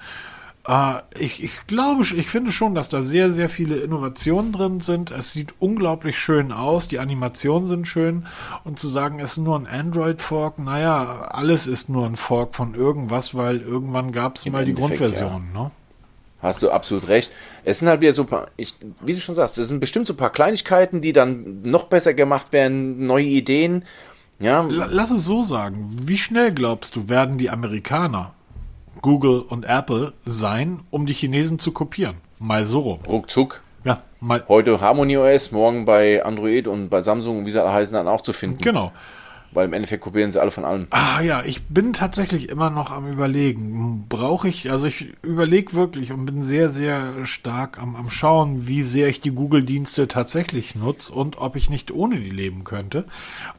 [0.68, 5.12] Äh, ich, ich glaube, ich finde schon, dass da sehr, sehr viele Innovationen drin sind.
[5.12, 8.26] Es sieht unglaublich schön aus, die Animationen sind schön.
[8.64, 12.76] Und zu sagen, es ist nur ein Android-Fork, naja, alles ist nur ein Fork von
[12.76, 15.50] irgendwas, weil irgendwann gab es mal die Grundversion.
[15.54, 15.64] Ja.
[15.64, 15.72] Ne?
[16.42, 17.32] Hast du absolut recht.
[17.64, 20.14] Es sind halt wieder so paar, ich, wie du schon sagst, es sind bestimmt so
[20.14, 23.86] ein paar Kleinigkeiten, die dann noch besser gemacht werden, neue Ideen.
[24.40, 24.62] Ja.
[24.70, 25.96] Lass es so sagen.
[26.02, 28.34] Wie schnell glaubst du, werden die Amerikaner
[29.04, 32.16] Google und Apple sein, um die Chinesen zu kopieren.
[32.40, 33.00] Mal so rum.
[33.06, 33.62] Ruckzuck.
[33.84, 34.46] Ja, mal.
[34.48, 38.22] Heute Harmony OS, morgen bei Android und bei Samsung, wie sie alle heißen, dann auch
[38.22, 38.60] zu finden.
[38.60, 38.94] Genau.
[39.52, 40.88] Weil im Endeffekt kopieren sie alle von allem.
[40.90, 44.06] Ah ja, ich bin tatsächlich immer noch am überlegen.
[44.08, 48.84] Brauche ich, also ich überlege wirklich und bin sehr, sehr stark am, am Schauen, wie
[48.84, 53.04] sehr ich die Google-Dienste tatsächlich nutze und ob ich nicht ohne die leben könnte.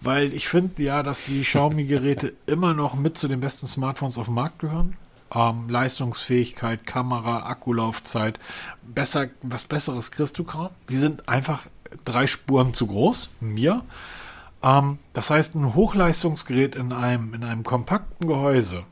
[0.00, 4.24] Weil ich finde ja, dass die Xiaomi-Geräte immer noch mit zu den besten Smartphones auf
[4.24, 4.96] dem Markt gehören
[5.34, 8.38] ähm, Leistungsfähigkeit, Kamera, Akkulaufzeit.
[8.82, 10.70] Besser, was Besseres kriegst du kaum.
[10.88, 11.66] Die sind einfach
[12.04, 13.82] drei Spuren zu groß, mir.
[14.62, 18.84] Ähm, das heißt, ein Hochleistungsgerät in einem, in einem kompakten Gehäuse.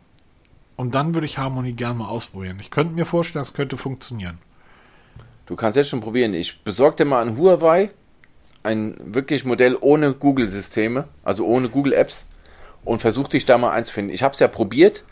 [0.76, 2.58] Und dann würde ich Harmony gerne mal ausprobieren.
[2.60, 4.38] Ich könnte mir vorstellen, das könnte funktionieren.
[5.46, 6.34] Du kannst jetzt schon probieren.
[6.34, 7.90] Ich besorge dir mal ein Huawei,
[8.62, 12.26] ein wirklich Modell ohne Google-Systeme, also ohne Google-Apps
[12.84, 14.14] und versuch dich da mal einzufinden.
[14.14, 15.04] Ich habe es ja probiert.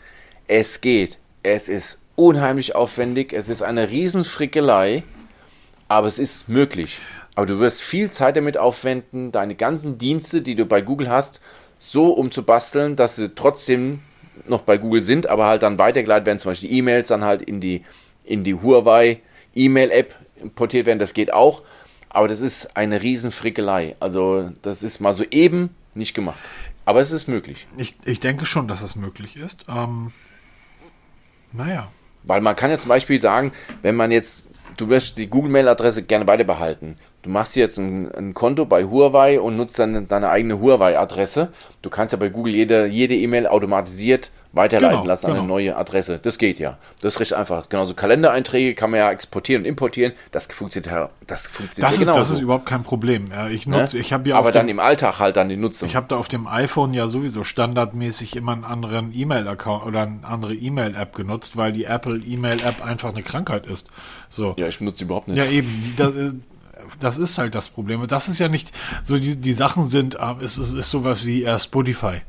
[0.53, 1.17] Es geht.
[1.43, 3.31] Es ist unheimlich aufwendig.
[3.31, 5.03] Es ist eine Riesenfrickelei.
[5.87, 6.99] Aber es ist möglich.
[7.35, 11.39] Aber du wirst viel Zeit damit aufwenden, deine ganzen Dienste, die du bei Google hast,
[11.79, 14.01] so umzubasteln, dass sie trotzdem
[14.45, 17.61] noch bei Google sind, aber halt dann weitergeleitet werden, zum Beispiel E-Mails dann halt in
[17.61, 17.85] die,
[18.25, 19.21] in die Huawei
[19.55, 20.99] E-Mail-App importiert werden.
[20.99, 21.61] Das geht auch.
[22.09, 23.95] Aber das ist eine Riesenfrickelei.
[24.01, 26.39] Also das ist mal so eben nicht gemacht.
[26.83, 27.67] Aber es ist möglich.
[27.77, 29.63] Ich, ich denke schon, dass es möglich ist.
[29.69, 30.11] Ähm,
[31.53, 31.87] naja.
[32.23, 34.47] Weil man kann ja zum Beispiel sagen, wenn man jetzt,
[34.77, 36.97] du wirst die Google-Mail-Adresse gerne weiter behalten.
[37.23, 41.49] Du machst jetzt ein, ein, Konto bei Huawei und nutzt dann deine eigene Huawei-Adresse.
[41.81, 45.43] Du kannst ja bei Google jede, jede E-Mail automatisiert weiterleiten genau, lassen an genau.
[45.43, 46.19] eine neue Adresse.
[46.19, 46.77] Das geht ja.
[47.01, 47.69] Das ist recht einfach.
[47.69, 50.13] Genauso Kalendereinträge kann man ja exportieren und importieren.
[50.31, 51.09] Das funktioniert ja.
[51.25, 53.25] Das funktioniert das, ist, das ist überhaupt kein Problem.
[53.51, 54.01] Ich nutze, ne?
[54.01, 54.37] ich habe ja.
[54.37, 55.87] Aber dann dem, im Alltag halt dann die Nutzung.
[55.87, 60.19] Ich habe da auf dem iPhone ja sowieso standardmäßig immer einen anderen E-Mail-Account oder eine
[60.23, 63.87] andere E-Mail-App genutzt, weil die Apple E-Mail-App einfach eine Krankheit ist.
[64.29, 64.53] So.
[64.57, 65.37] Ja, ich nutze überhaupt nicht.
[65.37, 65.93] Ja, eben.
[65.95, 66.13] Das,
[66.99, 68.05] das ist halt das Problem.
[68.07, 68.71] Das ist ja nicht
[69.03, 72.21] so, die, die Sachen sind, äh, es ist, ist sowas wie äh, Spotify,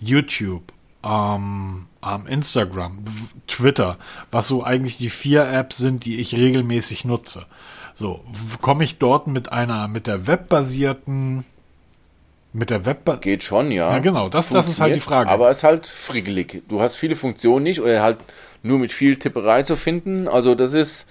[0.00, 0.72] YouTube,
[1.04, 3.04] ähm, ähm, Instagram,
[3.46, 3.96] Twitter,
[4.30, 7.46] was so eigentlich die vier Apps sind, die ich regelmäßig nutze.
[7.94, 8.24] So,
[8.60, 11.44] komme ich dort mit einer, mit der webbasierten,
[12.52, 13.92] mit der Web Geht schon, ja.
[13.92, 15.30] Ja, genau, das, das ist halt die Frage.
[15.30, 16.62] Aber es ist halt frickelig.
[16.68, 18.18] Du hast viele Funktionen nicht oder halt
[18.62, 20.28] nur mit viel Tipperei zu finden.
[20.28, 21.06] Also das ist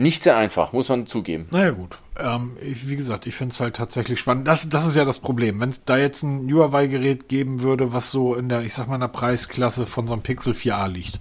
[0.00, 1.46] nicht sehr einfach, muss man zugeben.
[1.50, 1.98] Naja, gut.
[2.18, 4.48] Ähm, ich, wie gesagt, ich finde es halt tatsächlich spannend.
[4.48, 5.60] Das, das ist ja das Problem.
[5.60, 8.94] Wenn es da jetzt ein Huawei-Gerät geben würde, was so in der, ich sag mal,
[8.96, 11.20] in der Preisklasse von so einem Pixel 4a liegt.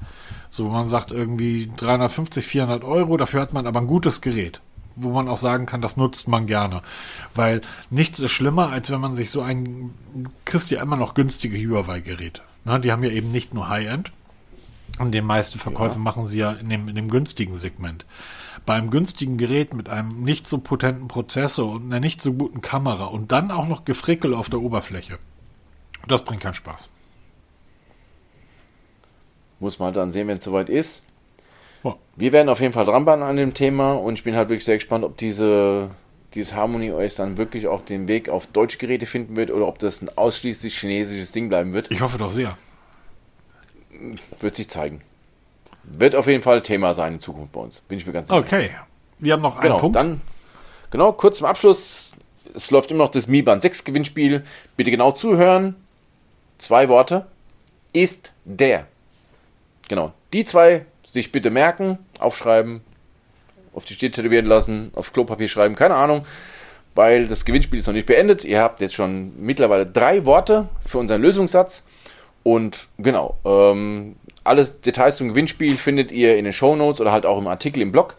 [0.50, 4.62] So, man sagt irgendwie 350, 400 Euro, dafür hat man aber ein gutes Gerät
[5.02, 6.82] wo man auch sagen kann, das nutzt man gerne.
[7.34, 9.94] Weil nichts ist schlimmer, als wenn man sich so ein,
[10.44, 12.42] kriegst ja immer noch günstige Huawei-Geräte.
[12.66, 14.12] Ne, die haben ja eben nicht nur High-End.
[14.98, 16.02] Und die meisten Verkäufe ja.
[16.02, 18.06] machen sie ja in dem, in dem günstigen Segment
[18.66, 22.62] bei einem günstigen Gerät mit einem nicht so potenten Prozessor und einer nicht so guten
[22.62, 25.20] Kamera und dann auch noch Gefrickel auf der Oberfläche.
[26.08, 26.90] Das bringt keinen Spaß.
[29.60, 31.04] Muss man dann sehen, wenn es soweit ist.
[31.84, 31.96] Ja.
[32.16, 34.78] Wir werden auf jeden Fall dranbleiben an dem Thema und ich bin halt wirklich sehr
[34.78, 35.92] gespannt, ob diese,
[36.34, 39.80] dieses Harmony OS dann wirklich auch den Weg auf deutsche Geräte finden wird oder ob
[39.80, 41.92] das ein ausschließlich chinesisches Ding bleiben wird.
[41.92, 42.58] Ich hoffe doch sehr.
[44.40, 45.02] Wird sich zeigen.
[45.90, 47.82] Wird auf jeden Fall Thema sein in Zukunft bei uns.
[47.82, 48.40] Bin ich mir ganz sicher.
[48.40, 48.72] Okay.
[49.18, 49.96] Wir haben noch einen genau, Punkt.
[49.96, 50.22] Dann,
[50.92, 52.14] genau, kurz zum Abschluss.
[52.56, 54.44] Es läuft immer noch das Mi Band 6 Gewinnspiel.
[54.78, 55.76] Bitte genau zuhören.
[56.58, 57.28] Zwei Worte.
[57.94, 58.88] Ist der.
[59.88, 60.14] Genau.
[60.34, 62.82] Die zwei sich bitte merken, aufschreiben,
[63.74, 66.26] auf die Stirn tätowieren lassen, auf Klopapier schreiben, keine Ahnung,
[66.96, 68.46] weil das Gewinnspiel ist noch nicht beendet.
[68.46, 71.84] Ihr habt jetzt schon mittlerweile drei Worte für unseren Lösungssatz.
[72.44, 74.16] Und genau, ähm,
[74.50, 77.82] alle Details zum Gewinnspiel findet ihr in den Show Notes oder halt auch im Artikel
[77.82, 78.16] im Blog.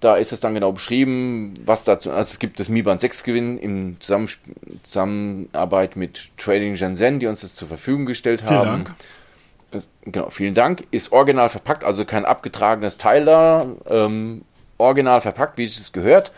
[0.00, 2.10] Da ist es dann genau beschrieben, was dazu.
[2.10, 7.42] Also es gibt das Mi Band 6 Gewinn in Zusammenarbeit mit Trading Shenzhen, die uns
[7.42, 8.64] das zur Verfügung gestellt haben.
[8.64, 9.84] Vielen Dank.
[10.04, 10.84] Genau, vielen Dank.
[10.90, 13.66] Ist original verpackt, also kein abgetragenes Teil da.
[13.88, 14.42] Ähm,
[14.78, 16.32] original verpackt, wie es gehört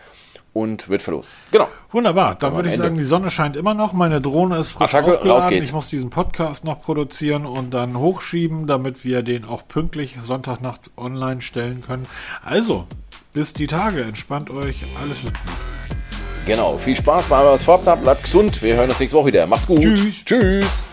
[0.55, 1.33] und wird verlost.
[1.51, 1.69] Genau.
[1.93, 2.37] Wunderbar.
[2.37, 2.87] Dann würde ich Ende.
[2.87, 3.93] sagen, die Sonne scheint immer noch.
[3.93, 5.53] Meine Drohne ist frisch Attacke, aufgeladen.
[5.63, 10.91] Ich muss diesen Podcast noch produzieren und dann hochschieben, damit wir den auch pünktlich Sonntagnacht
[10.97, 12.07] online stellen können.
[12.43, 12.87] Also,
[13.33, 14.03] bis die Tage.
[14.03, 14.85] Entspannt euch.
[15.03, 15.35] Alles mit
[16.47, 16.77] Genau.
[16.77, 18.03] Viel Spaß bei was Vorhabt.
[18.03, 18.63] Bleibt gesund.
[18.63, 19.47] Wir hören uns nächste Woche wieder.
[19.47, 19.81] Macht's gut.
[19.81, 20.25] Tschüss.
[20.25, 20.87] Tschüss.